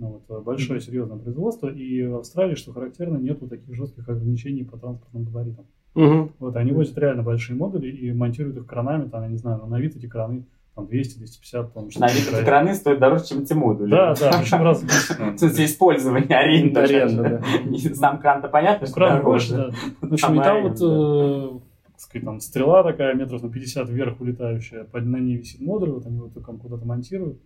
Ну, 0.00 0.22
вот, 0.26 0.44
большое 0.44 0.80
серьезное 0.80 1.18
производство, 1.18 1.68
и 1.68 2.06
в 2.06 2.16
Австралии, 2.16 2.54
что 2.54 2.72
характерно, 2.72 3.18
нету 3.18 3.46
таких 3.46 3.74
жестких 3.74 4.08
ограничений 4.08 4.64
по 4.64 4.78
транспортным 4.78 5.24
габаритам. 5.24 5.66
Угу. 5.94 6.32
Вот, 6.38 6.56
они 6.56 6.72
возят 6.72 6.96
реально 6.96 7.22
большие 7.22 7.54
модули 7.54 7.90
и 7.90 8.10
монтируют 8.10 8.56
их 8.56 8.66
кранами, 8.66 9.10
там, 9.10 9.24
я 9.24 9.28
не 9.28 9.36
знаю, 9.36 9.66
на 9.66 9.78
вид 9.78 9.96
эти 9.96 10.06
краны 10.06 10.46
там 10.74 10.86
200-250 10.86 11.72
тонн. 11.74 11.90
На 11.98 12.08
вид 12.08 12.32
эти 12.32 12.44
краны 12.44 12.74
стоят 12.74 12.98
дороже, 12.98 13.26
чем 13.26 13.42
эти 13.42 13.52
модули. 13.52 13.90
Да, 13.90 14.14
да, 14.14 14.40
причем 14.40 14.62
раз. 14.62 14.82
В 14.82 15.38
смысле 15.38 15.64
использование, 15.66 16.38
аренда. 16.38 16.82
Аренда, 16.84 17.22
да. 17.22 17.78
Сам 17.94 18.20
кран-то 18.20 18.48
понятно, 18.48 18.86
что 18.86 19.00
да. 19.00 19.20
В 19.20 20.12
общем, 20.12 20.40
и 20.40 20.42
там 20.42 20.62
вот 20.62 20.78
э, 20.80 21.58
сказать, 21.98 22.24
там 22.24 22.40
стрела 22.40 22.82
такая 22.82 23.14
метров 23.14 23.42
на 23.42 23.50
50 23.50 23.88
вверх 23.90 24.18
улетающая, 24.20 24.84
под 24.84 25.04
на 25.04 25.18
ней 25.18 25.36
висит 25.36 25.60
модуль, 25.60 25.90
вот 25.90 26.06
они 26.06 26.20
вот 26.20 26.32
там 26.32 26.58
куда-то 26.58 26.86
монтируют. 26.86 27.38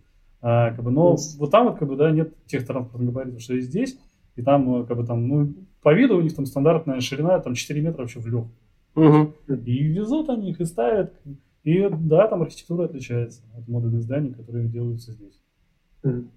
А, 0.47 0.69
как 0.73 0.85
бы, 0.85 0.91
но 0.91 1.15
yes. 1.15 1.39
вот 1.39 1.49
там 1.49 1.65
вот, 1.65 1.79
как 1.79 1.87
бы, 1.87 1.95
да, 1.95 2.11
нет 2.11 2.31
тех 2.45 2.67
транспортных 2.67 3.09
габаритов, 3.09 3.41
что 3.41 3.55
и 3.55 3.61
здесь. 3.61 3.97
И 4.35 4.43
там, 4.43 4.81
э, 4.81 4.85
как 4.85 4.95
бы, 4.95 5.03
там, 5.03 5.27
ну, 5.27 5.53
по 5.81 5.91
виду 5.91 6.15
у 6.15 6.21
них 6.21 6.35
там 6.35 6.45
стандартная 6.45 6.99
ширина, 6.99 7.39
там 7.39 7.55
4 7.55 7.81
метра 7.81 8.03
вообще 8.03 8.19
в 8.19 8.27
лёг. 8.27 8.45
Угу. 8.93 9.33
И 9.65 9.83
везут 9.87 10.29
они 10.29 10.51
их 10.51 10.61
и 10.61 10.65
ставят. 10.65 11.13
И 11.63 11.89
да, 11.89 12.27
там 12.27 12.43
архитектура 12.43 12.85
отличается 12.85 13.41
от 13.57 13.67
модульных 13.67 14.03
зданий, 14.03 14.35
которые 14.35 14.67
делаются 14.67 15.13
здесь. 15.13 15.41
Mm. 16.03 16.27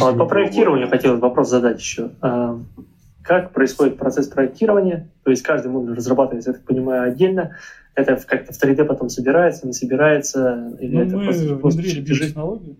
А 0.00 0.04
вот 0.12 0.18
по 0.18 0.26
проектированию 0.26 0.88
хотел 0.88 1.18
вопрос 1.18 1.50
задать 1.50 1.80
еще. 1.80 2.12
А, 2.20 2.56
как 3.24 3.52
происходит 3.52 3.98
процесс 3.98 4.28
проектирования? 4.28 5.10
То 5.24 5.32
есть 5.32 5.42
каждый 5.42 5.72
модуль 5.72 5.96
разрабатывается, 5.96 6.50
я 6.50 6.54
так 6.54 6.64
понимаю, 6.64 7.10
отдельно. 7.10 7.56
Это 7.96 8.14
как-то 8.14 8.52
в 8.52 8.62
3D 8.62 8.84
потом 8.84 9.08
собирается, 9.08 9.66
не 9.66 9.72
собирается? 9.72 10.76
Или 10.78 10.94
ну, 10.94 11.02
это 11.02 11.16
мы 11.16 11.56
внедрили 11.56 12.04
технологию 12.04 12.76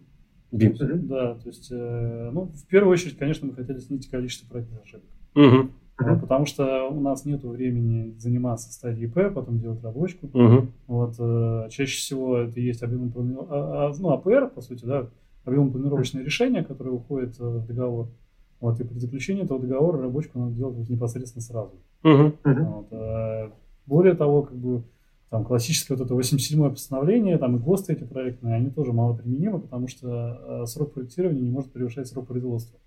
BIM. 0.55 0.97
Да, 1.07 1.35
то 1.35 1.49
есть, 1.49 1.69
э, 1.71 2.31
ну, 2.33 2.47
в 2.47 2.67
первую 2.67 2.93
очередь, 2.93 3.19
конечно, 3.19 3.47
мы 3.47 3.55
хотели 3.55 3.79
снизить 3.79 4.11
количество 4.11 4.49
проектных 4.49 4.83
ошибок. 4.83 5.07
Мгм. 5.35 5.71
Вот, 5.97 6.21
потому 6.23 6.47
что 6.47 6.89
у 6.89 7.01
нас 7.01 7.25
нет 7.25 7.45
времени 7.45 8.15
заниматься 8.19 8.73
стадией 8.73 9.09
П, 9.09 9.31
потом 9.31 9.61
делать 9.61 9.83
рабочку. 9.83 10.29
Мгм. 10.33 10.73
Вот, 10.87 11.15
э, 11.19 11.69
чаще 11.71 11.97
всего 11.97 12.39
это 12.39 12.59
есть 12.59 12.83
объем 12.83 13.13
а- 13.49 13.91
а- 13.91 13.93
ну, 13.99 14.11
АПР, 14.11 14.51
по 14.55 14.61
сути, 14.61 14.85
да, 14.85 15.07
объем 15.45 15.71
планировочное 15.71 16.25
решение, 16.25 16.65
которое 16.65 16.91
уходит 16.91 17.39
э, 17.39 17.45
в 17.45 17.67
договор. 17.67 18.09
Вот, 18.61 18.81
и 18.81 18.85
при 18.85 18.99
заключении 18.99 19.45
этого 19.45 19.61
договора 19.61 20.01
рабочку 20.03 20.39
надо 20.39 20.55
делать 20.55 20.89
непосредственно 20.89 21.43
сразу. 21.43 21.73
Мгм. 22.03 22.35
Вот, 22.45 22.87
э, 22.91 23.51
более 23.87 24.15
того, 24.15 24.43
как 24.43 24.57
бы 24.57 24.83
там 25.31 25.45
классическое 25.45 25.97
вот 25.97 26.05
это 26.05 26.15
87-е 26.15 26.71
постановление, 26.71 27.39
там 27.39 27.57
и 27.57 27.59
ГОСТы 27.59 27.95
эти 27.95 28.05
проектные, 28.05 28.55
они 28.55 28.71
тоже 28.71 28.93
мало 28.93 29.15
применимы, 29.15 29.61
потому 29.61 29.89
что 29.89 30.63
э, 30.63 30.67
срок 30.67 30.95
проектирования 30.95 31.41
не 31.41 31.51
может 31.51 31.73
превышать 31.73 32.07
срок 32.07 32.29
производства. 32.29 32.79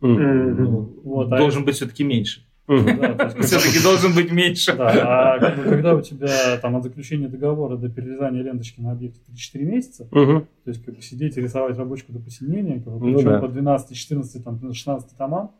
Ну, 0.00 1.00
Вот, 1.04 1.32
а 1.32 1.38
должен 1.38 1.64
быть 1.64 1.76
все-таки 1.76 2.04
меньше. 2.04 2.44
Все-таки 2.66 3.82
должен 3.82 4.14
быть 4.14 4.32
меньше. 4.32 4.74
Да, 4.74 5.34
а 5.36 5.38
как 5.38 5.56
бы, 5.58 5.64
когда 5.64 5.94
у 5.94 6.00
тебя 6.00 6.56
там 6.60 6.76
от 6.76 6.82
заключения 6.82 7.28
договора 7.28 7.76
до 7.76 7.88
перерезания 7.90 8.42
ленточки 8.42 8.80
на 8.80 8.92
объекте 8.92 9.20
3-4 9.30 9.64
месяца, 9.64 10.04
то 10.06 10.46
есть 10.66 10.84
как 10.84 10.96
бы 10.96 11.02
сидеть 11.02 11.36
и 11.36 11.40
рисовать 11.40 11.76
рабочку 11.76 12.12
до 12.12 12.20
посинения, 12.20 12.80
как 12.80 12.98
бы, 12.98 13.10
Ну 13.10 13.18
причем 13.18 13.40
по 13.40 13.48
12, 13.48 13.96
14, 13.96 14.44
там, 14.44 14.72
16 14.72 15.16
томам, 15.16 15.52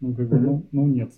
ну, 0.00 0.14
как 0.14 0.28
бы, 0.28 0.38
ну, 0.38 0.66
ну 0.72 0.86
нет. 0.86 1.12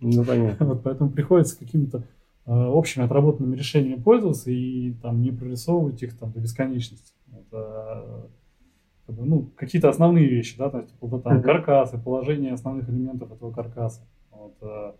Ну, 0.00 0.24
понятно. 0.24 0.66
Вот, 0.66 0.82
поэтому 0.82 1.10
приходится 1.10 1.58
какими-то 1.58 2.04
общими 2.46 3.04
отработанными 3.04 3.56
решениями 3.56 4.00
пользоваться 4.02 4.50
и 4.50 4.92
там 5.02 5.22
не 5.22 5.30
прорисовывать 5.30 6.02
их 6.02 6.18
там 6.18 6.32
до 6.32 6.40
бесконечности. 6.40 7.14
А, 7.52 8.26
как 9.06 9.16
бы, 9.16 9.24
ну, 9.24 9.50
какие-то 9.56 9.88
основные 9.88 10.26
вещи, 10.26 10.56
да, 10.58 10.70
то 10.70 10.78
есть 10.78 10.90
типа, 10.90 11.18
там 11.20 11.42
каркасы, 11.42 11.98
положение 11.98 12.52
основных 12.52 12.88
элементов 12.88 13.30
этого 13.32 13.52
каркаса, 13.52 14.02
вот, 14.30 14.56
э, 14.62 14.92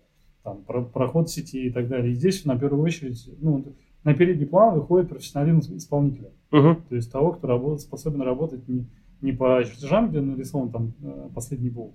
там 0.42 0.62
про- 0.64 0.84
проход 0.84 1.30
сети 1.30 1.66
и 1.66 1.70
так 1.70 1.88
далее. 1.88 2.12
И 2.12 2.14
здесь 2.14 2.44
на 2.44 2.58
первую 2.58 2.82
очередь, 2.82 3.30
ну, 3.40 3.64
на 4.04 4.14
передний 4.14 4.46
план 4.46 4.74
выходит 4.74 5.08
профессионализм 5.08 5.76
исполнителя. 5.76 6.30
Мгм. 6.50 6.82
То 6.88 6.94
есть 6.94 7.10
того, 7.10 7.32
кто 7.32 7.46
работает, 7.48 7.80
способен 7.80 8.20
работать 8.22 8.68
не, 8.68 8.86
не 9.22 9.32
по 9.32 9.62
чертежам, 9.64 10.10
где 10.10 10.20
нарисован 10.20 10.70
там 10.70 10.92
э, 11.02 11.28
последний 11.34 11.70
болт, 11.70 11.94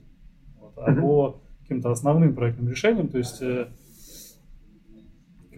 вот, 0.60 0.74
а 0.78 0.92
Мгм. 0.92 1.02
по 1.02 1.42
каким-то 1.62 1.92
основным 1.92 2.34
проектным 2.34 2.68
решениям. 2.70 3.08
То 3.08 3.20
есть 3.20 3.40
э, 3.42 3.68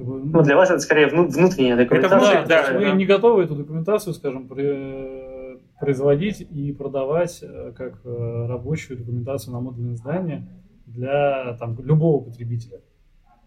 как 0.05 0.07
бы, 0.07 0.19
Ну, 0.37 0.43
для 0.43 0.55
вас 0.55 0.69
это 0.69 0.79
скорее 0.79 1.07
вну- 1.07 1.27
внутренняя 1.27 1.77
документация. 1.77 2.17
внутренняя, 2.19 2.47
да, 2.47 2.55
есть 2.57 2.67
которая- 2.69 2.91
мы 2.93 2.97
не 2.97 3.05
готовы 3.05 3.43
эту 3.43 3.55
документацию, 3.55 4.13
скажем, 4.13 4.47
при- 4.47 5.59
производить 5.79 6.41
и 6.41 6.71
продавать 6.73 7.39
э, 7.41 7.71
как 7.75 7.99
э, 8.05 8.45
рабочую 8.47 8.97
документацию 8.99 9.53
на 9.53 9.59
модульное 9.61 9.95
здание 9.95 10.47
для 10.85 11.55
там, 11.59 11.77
любого 11.83 12.23
потребителя. 12.23 12.79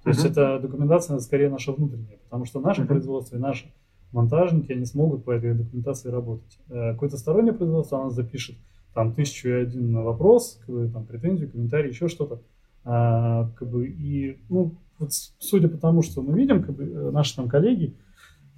То 0.02 0.10
есть 0.10 0.22
Мгм. 0.22 0.32
эта 0.32 0.58
документация 0.60 1.18
скорее 1.20 1.48
наша 1.48 1.72
внутренняя, 1.72 2.18
потому 2.24 2.44
что 2.44 2.60
наше 2.60 2.80
Мгм. 2.82 2.88
производство 2.88 3.36
и 3.36 3.38
наши 3.38 3.66
монтажники, 4.12 4.72
они 4.72 4.84
смогут 4.84 5.24
по 5.24 5.30
этой 5.32 5.54
документации 5.54 6.08
работать. 6.10 6.58
Э, 6.70 6.92
Какое-то 6.92 7.16
стороннее 7.16 7.52
производство, 7.54 8.00
оно 8.00 8.10
запишет 8.10 8.56
там 8.94 9.12
тысячу 9.12 9.48
и 9.48 9.52
один 9.52 9.96
вопрос, 10.02 10.60
как 10.66 10.74
бы, 10.74 10.88
там, 10.88 11.04
претензию, 11.04 11.50
комментарий, 11.50 11.90
еще 11.90 12.08
что-то. 12.08 12.40
А, 12.84 13.48
как 13.56 13.68
бы, 13.70 13.86
и, 13.88 14.38
ну, 14.50 14.74
вот 14.98 15.10
судя 15.38 15.68
по 15.68 15.76
тому, 15.78 16.02
что 16.02 16.22
мы 16.22 16.34
видим, 16.38 16.62
как 16.62 16.74
бы, 16.74 16.84
э, 16.84 17.10
наши 17.10 17.34
там 17.36 17.48
коллеги, 17.48 17.94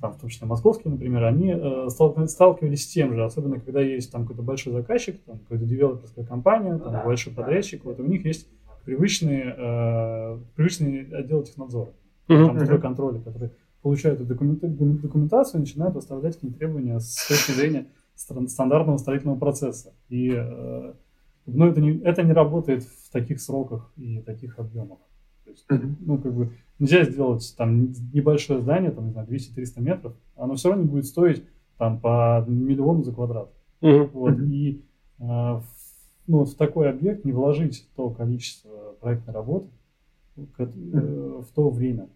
там, 0.01 0.13
в 0.13 0.21
том 0.21 0.29
числе 0.29 0.47
московские, 0.47 0.93
например, 0.93 1.25
они 1.25 1.55
э, 1.57 1.89
сталкивались, 1.89 2.85
с 2.85 2.87
тем 2.93 3.15
же, 3.15 3.25
особенно 3.25 3.59
когда 3.59 3.81
есть 3.81 4.13
там 4.13 4.23
какой-то 4.23 4.43
большой 4.43 4.73
заказчик, 4.75 5.19
там, 5.25 5.39
какая-то 5.39 5.65
девелоперская 5.65 6.25
компания, 6.25 6.79
там, 6.79 6.93
большой 7.05 7.33
подрядчик, 7.33 7.85
вот 7.85 7.99
у 8.01 8.05
них 8.05 8.25
есть 8.27 8.49
привычные, 8.85 9.55
э, 9.57 10.39
привычные 10.55 11.07
отделы 11.17 11.45
технадзора, 11.45 11.91
Мгм. 12.29 12.47
там, 12.47 12.61
стройконтроля, 12.61 13.21
которые 13.21 13.53
получают 13.83 14.21
эту 14.21 14.29
документа- 14.35 14.69
документацию 14.69 15.59
и 15.59 15.61
начинают 15.63 15.95
выставлять 15.95 16.39
к 16.39 16.43
ним 16.43 16.53
требования 16.53 16.99
с 17.01 17.27
точки 17.29 17.53
зрения 17.53 17.87
стан- 18.15 18.49
стандартного 18.49 18.99
строительного 18.99 19.39
процесса. 19.39 19.95
И 20.09 20.31
э, 20.31 20.93
ну, 21.47 21.67
это, 21.67 21.81
не, 21.81 21.99
это 22.01 22.23
не 22.23 22.33
работает 22.33 22.83
в 22.83 23.11
таких 23.13 23.41
сроках 23.41 23.93
и 23.97 24.19
таких 24.21 24.59
объемах. 24.59 24.99
То 25.47 25.51
есть, 25.53 25.65
Мгм. 25.71 25.97
ну, 26.01 26.19
как 26.19 26.35
бы 26.35 26.51
нельзя 26.81 27.05
сделать 27.05 27.55
там 27.57 27.93
небольшое 28.13 28.61
здание, 28.61 28.91
там, 28.91 29.07
не 29.07 29.13
знаю, 29.13 29.29
200-300 29.29 29.81
метров, 29.81 30.15
оно 30.35 30.57
все 30.57 30.71
равно 30.71 30.83
не 30.85 30.91
будет 30.91 31.07
стоить 31.07 31.45
там 31.79 32.01
по 32.01 32.45
миллиону 32.49 33.05
за 33.05 33.13
квадрат. 33.13 33.49
Мгм. 33.81 34.11
Вот, 34.13 34.39
и 34.41 34.83
э, 35.19 35.23
в, 35.25 35.63
ну, 36.27 36.45
в 36.45 36.55
такой 36.55 36.91
объект 36.91 37.25
не 37.25 37.31
вложить 37.33 37.89
то 37.95 38.11
количество 38.11 38.95
проектной 39.01 39.35
работы 39.35 39.69
ко- 40.57 40.65
э, 40.65 41.43
в 41.43 41.53
то 41.55 41.71
время, 41.71 42.09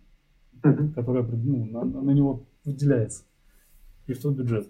Мгм. 0.64 0.92
которое 0.92 1.22
ну, 1.22 1.64
на, 1.66 1.84
на 1.84 2.10
него 2.10 2.42
выделяется, 2.64 3.22
и 4.08 4.12
в 4.12 4.20
тот 4.20 4.34
бюджет. 4.34 4.68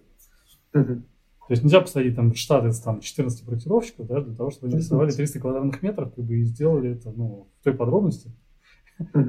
Мгм. 0.74 1.04
То 1.48 1.52
есть 1.52 1.64
нельзя 1.64 1.80
посадить 1.80 2.14
там 2.14 2.34
штат 2.34 2.64
из 2.66 2.78
там, 2.78 3.00
14 3.00 3.44
проектировщиков, 3.44 4.06
да, 4.06 4.20
для 4.20 4.34
того, 4.36 4.50
чтобы 4.50 4.68
они 4.68 4.76
рисовали 4.76 5.10
300 5.10 5.40
квадратных 5.40 5.82
метров, 5.82 6.14
как 6.14 6.24
бы, 6.24 6.36
и 6.36 6.44
сделали 6.44 6.90
это 6.90 7.10
ну, 7.10 7.48
в 7.60 7.64
той 7.64 7.72
подробности. 7.74 8.30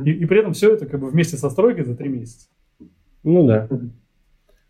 И, 0.05 0.12
и 0.12 0.25
при 0.25 0.39
этом 0.39 0.53
все 0.53 0.73
это 0.73 0.86
как 0.86 0.99
бы 0.99 1.10
вместе 1.10 1.38
со 1.38 1.49
стройкой 1.49 1.86
за 1.86 1.95
три 1.95 2.10
месяца. 2.10 2.47
Ну 3.23 3.47
да. 3.47 3.69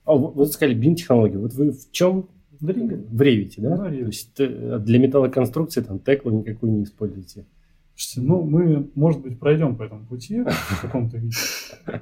А 0.05 0.13
вот 0.13 0.35
вы 0.35 0.45
сказали 0.45 0.75
BIM-технологии. 0.75 1.37
Вот 1.37 1.53
вы 1.53 1.71
в 1.71 1.91
чем? 1.91 2.29
В 2.59 2.69
Revit, 2.69 3.53
да? 3.57 3.75
Да. 3.75 3.85
То 3.85 3.89
есть 3.89 4.39
э, 4.39 4.79
для 4.79 4.99
металлоконструкции 4.99 5.81
там 5.81 5.99
теклу 5.99 6.31
никакую 6.31 6.73
не 6.73 6.83
используете. 6.83 7.45
Слушайте, 7.95 8.21
ну, 8.21 8.43
мы, 8.43 8.89
может 8.93 9.21
быть, 9.21 9.39
пройдем 9.39 9.75
по 9.75 9.83
этому 9.83 10.05
пути 10.05 10.43
в 10.43 10.81
каком-то 10.81 11.17
виде. 11.17 11.35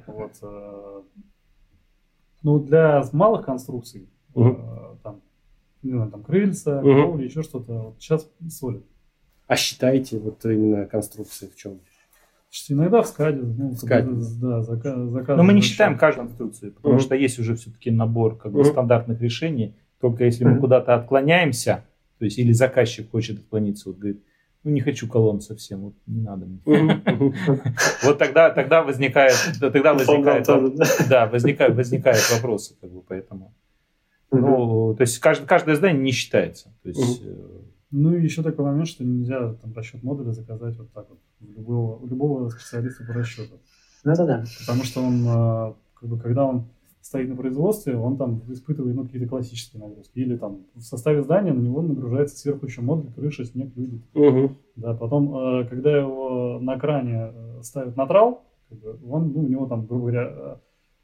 Вот, 0.06 0.32
э, 0.42 1.02
ну, 2.42 2.58
для 2.58 3.02
малых 3.12 3.46
конструкций, 3.46 4.08
э, 4.34 4.40
там, 5.02 5.20
не 5.82 5.92
знаю, 5.92 6.10
там, 6.10 6.22
крыльца, 6.22 6.80
кровли, 6.80 7.24
еще 7.24 7.42
что-то, 7.42 7.72
вот 7.72 7.96
сейчас 7.98 8.30
солид. 8.50 8.84
А 9.46 9.56
считаете 9.56 10.18
вот 10.18 10.44
именно 10.44 10.86
конструкции 10.86 11.48
в 11.48 11.56
чем? 11.56 11.80
Слушайте, 12.52 12.74
иногда 12.74 13.02
в 13.02 13.06
скаде, 13.06 13.40
ну, 13.42 13.70
В 13.70 13.76
скаде. 13.78 14.08
да, 14.40 14.60
зака- 14.62 14.96
Но 14.96 15.10
заказывают 15.10 15.46
мы 15.46 15.52
не 15.52 15.60
считаем 15.60 15.96
каждую 15.96 16.26
конструкцию, 16.26 16.72
потому 16.72 16.94
Мгм. 16.94 17.02
что 17.02 17.14
есть 17.14 17.38
уже 17.38 17.54
все-таки 17.54 17.92
набор 17.92 18.36
как 18.36 18.50
бы, 18.52 18.60
Мгм. 18.62 18.70
стандартных 18.72 19.20
решений. 19.20 19.76
Только 20.00 20.24
если 20.24 20.44
мы 20.44 20.52
Мгм. 20.52 20.60
куда-то 20.60 20.94
отклоняемся, 20.96 21.84
то 22.18 22.24
есть 22.24 22.38
или 22.38 22.50
заказчик 22.52 23.08
хочет 23.10 23.38
отклониться, 23.38 23.88
вот 23.90 23.98
говорит, 23.98 24.20
ну 24.64 24.72
не 24.72 24.80
хочу 24.80 25.06
колонн 25.08 25.40
совсем, 25.40 25.80
вот 25.80 25.94
не 26.06 26.22
надо 26.22 26.46
мне. 26.46 26.60
Вот 28.02 28.18
тогда, 28.18 28.50
тогда 28.50 28.82
возникает, 28.82 29.34
да, 29.60 29.70
тогда 29.70 29.94
возникает, 29.94 30.46
да. 31.08 31.26
возникают, 31.28 31.76
возникают 31.76 32.30
вопросы, 32.32 32.74
как 32.80 32.90
бы, 32.90 33.00
поэтому. 33.02 33.54
Ну, 34.32 34.94
то 34.96 35.02
есть 35.02 35.18
каждое, 35.20 35.46
каждое 35.46 35.76
здание 35.76 36.02
не 36.02 36.12
считается. 36.12 36.72
То 36.82 36.88
есть, 36.88 37.22
Ну 37.90 38.14
и 38.14 38.22
еще 38.22 38.42
такой 38.42 38.64
момент, 38.64 38.88
что 38.88 39.04
нельзя 39.04 39.54
там 39.54 39.72
расчет 39.74 40.02
модуля 40.02 40.32
заказать 40.32 40.76
вот 40.78 40.92
так 40.92 41.08
вот 41.08 41.18
у 41.40 41.52
любого, 41.52 41.96
у 41.96 42.06
любого 42.06 42.48
специалиста 42.48 43.04
по 43.04 43.12
расчету. 43.12 43.58
Ну, 44.04 44.12
это 44.12 44.26
да. 44.26 44.44
Потому 44.60 44.84
что 44.84 45.02
он, 45.02 45.26
э, 45.26 45.74
как 45.94 46.08
бы, 46.08 46.18
когда 46.18 46.46
он 46.46 46.68
стоит 47.00 47.28
на 47.28 47.36
производстве, 47.36 47.96
он 47.96 48.16
там 48.16 48.42
испытывает 48.48 48.94
ну, 48.94 49.04
какие-то 49.04 49.28
классические 49.28 49.82
нагрузки. 49.82 50.18
Или 50.18 50.36
там 50.36 50.66
в 50.74 50.82
составе 50.82 51.22
здания 51.22 51.52
на 51.52 51.60
него 51.60 51.82
нагружается 51.82 52.36
сверху 52.36 52.66
еще 52.66 52.82
модуль, 52.82 53.12
крыша, 53.12 53.44
снег, 53.44 53.72
люди. 53.74 54.02
Мгм. 54.14 54.56
Да, 54.76 54.94
потом, 54.94 55.34
э, 55.34 55.64
когда 55.68 55.96
его 55.96 56.58
на 56.60 56.78
кране 56.78 57.32
э, 57.32 57.62
ставят 57.62 57.96
на 57.96 58.06
трал, 58.06 58.44
как 58.68 58.78
бы, 58.78 58.98
он, 59.08 59.32
ну, 59.32 59.40
у 59.40 59.48
него 59.48 59.66
там, 59.66 59.86
грубо 59.86 60.02
говоря, 60.02 60.28
э, 60.30 60.56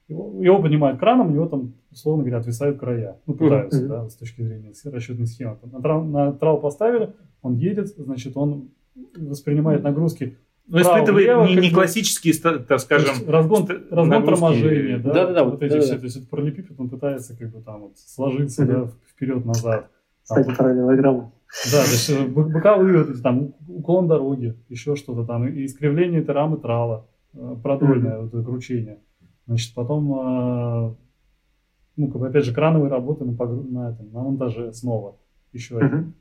его, 0.08 0.42
его 0.42 0.62
поднимают 0.62 0.98
краном, 1.00 1.28
у 1.28 1.30
него 1.30 1.46
там, 1.46 1.74
условно 1.90 2.22
говоря, 2.22 2.38
отвисают 2.38 2.78
края. 2.78 3.16
Ну, 3.26 3.34
пытаются, 3.34 3.80
Мгм. 3.80 3.88
да, 3.88 4.08
с 4.08 4.16
точки 4.16 4.42
зрения 4.42 4.72
расчетной 4.84 5.26
схемы. 5.26 5.56
На 5.72 5.80
трал, 5.80 6.04
на 6.04 6.32
трал 6.32 6.60
поставили, 6.60 7.12
он 7.42 7.54
едет, 7.54 7.88
значит, 7.96 8.36
он 8.36 8.70
воспринимает 9.16 9.82
нагрузки. 9.82 10.36
ну, 10.68 10.80
испытывает 10.80 11.48
не, 11.48 11.56
не 11.56 11.70
классические, 11.70 12.34
так 12.34 12.80
скажем, 12.80 13.10
есть 13.14 13.28
разгон, 13.28 13.66
разгон 13.68 14.08
нагрузки. 14.08 14.26
торможения, 14.40 14.98
да, 14.98 15.12
Да-да-да, 15.12 15.44
вот, 15.44 15.52
вот 15.54 15.62
эти 15.62 15.70
да-да-да. 15.74 15.86
все, 15.86 15.98
то 15.98 16.04
есть 16.04 16.16
это 16.16 16.26
параллелепипед, 16.28 16.80
он 16.80 16.88
пытается 16.88 17.36
как 17.36 17.50
бы 17.52 17.60
там 17.62 17.82
вот 17.82 17.98
сложиться, 17.98 18.64
Мгм. 18.64 18.72
да, 18.72 18.90
вперед-назад. 19.12 19.90
Там, 20.28 20.42
Кстати, 20.42 20.56
параллелограмма. 20.58 21.30
да, 21.70 21.84
то 21.84 21.90
есть 21.90 22.10
э, 22.10 22.26
бо- 22.26 22.48
боковые 22.48 22.98
вот 22.98 23.10
эти 23.10 23.20
там 23.20 23.54
уклон 23.68 24.08
дороги, 24.08 24.56
еще 24.68 24.96
что-то 24.96 25.24
там, 25.24 25.46
и 25.46 25.64
искривление 25.66 26.22
этой 26.22 26.34
рамы 26.34 26.56
трала, 26.56 27.06
э, 27.34 27.56
продольное 27.62 28.18
вот 28.22 28.34
это 28.34 28.42
кручение. 28.42 28.98
Значит, 29.46 29.74
потом, 29.74 30.12
э, 30.12 30.94
ну, 31.96 32.08
как 32.08 32.20
бы, 32.20 32.28
опять 32.28 32.44
же, 32.44 32.52
крановые 32.52 32.90
работы 32.90 33.24
на, 33.24 33.32
погру- 33.32 33.68
на, 33.70 33.90
этом, 33.92 34.12
на 34.12 34.22
монтаже 34.22 34.72
снова. 34.72 35.16
Еще 35.52 35.78
один. 35.78 36.14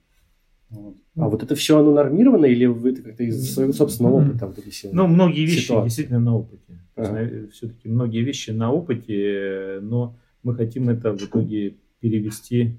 Вот. 0.70 0.96
А 1.16 1.28
вот 1.30 1.44
это 1.44 1.56
все 1.56 1.80
оно 1.80 1.94
нормировано 1.94 2.46
или 2.46 2.66
вы 2.66 2.92
это 2.92 3.02
как-то 3.02 3.24
из 3.24 3.54
своего 3.54 3.72
собственного 3.74 4.16
опыта 4.22 4.54
эти 4.58 4.70
все? 4.70 4.90
Ну, 4.92 5.08
многие 5.08 5.46
вещи 5.46 5.64
Ситуация. 5.66 5.86
действительно 5.86 6.20
на 6.20 6.36
опыте. 6.36 6.80
Ага. 6.96 7.48
Все-таки 7.52 7.88
многие 7.90 8.22
вещи 8.22 8.52
на 8.52 8.72
опыте, 8.72 9.80
но 9.82 10.16
мы 10.44 10.56
хотим 10.56 10.90
это 10.90 11.12
в 11.14 11.18
итоге 11.24 11.76
перевести 12.00 12.78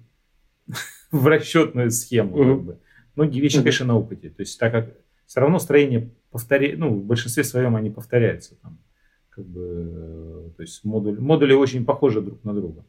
в 1.13 1.27
расчетную 1.27 1.91
схему. 1.91 2.37
Мгм. 2.37 2.57
Как 2.57 2.65
бы. 2.67 2.79
Многие 3.15 3.41
вещи, 3.41 3.57
Мгм. 3.57 3.63
конечно, 3.65 3.87
на 3.87 3.97
опыте. 3.99 4.31
То 4.31 4.41
есть 4.41 4.59
так 4.59 4.73
как 4.73 4.95
все 5.27 5.41
равно 5.41 5.59
строение 5.59 6.11
повторяет, 6.31 6.79
ну, 6.79 6.91
в 6.95 7.05
большинстве 7.05 7.45
своем 7.45 7.77
они 7.77 7.91
повторяются. 7.91 8.57
Там, 8.57 8.79
как 9.37 9.45
бы, 9.45 10.49
э, 10.49 10.51
то 10.57 10.63
есть 10.63 10.83
модуль, 10.85 11.21
модули 11.21 11.53
очень 11.53 11.85
похожи 11.85 12.23
друг 12.23 12.43
на 12.43 12.55
друга. 12.55 12.87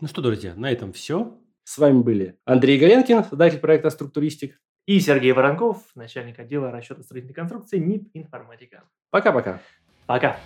Ну 0.00 0.06
что, 0.06 0.22
друзья, 0.22 0.54
на 0.54 0.70
этом 0.70 0.92
все. 0.92 1.36
С 1.64 1.78
вами 1.78 2.02
были 2.02 2.38
Андрей 2.44 2.78
Галенкин, 2.78 3.24
создатель 3.24 3.58
проекта 3.58 3.90
«Структуристик». 3.90 4.60
И 4.86 5.00
Сергей 5.00 5.32
Воронков, 5.32 5.78
начальник 5.94 6.38
отдела 6.38 6.70
расчета 6.70 7.02
строительной 7.02 7.34
конструкции 7.34 7.78
НИП 7.78 8.10
«Информатика». 8.14 8.84
Пока-пока. 9.10 9.60
Пока. 10.06 10.36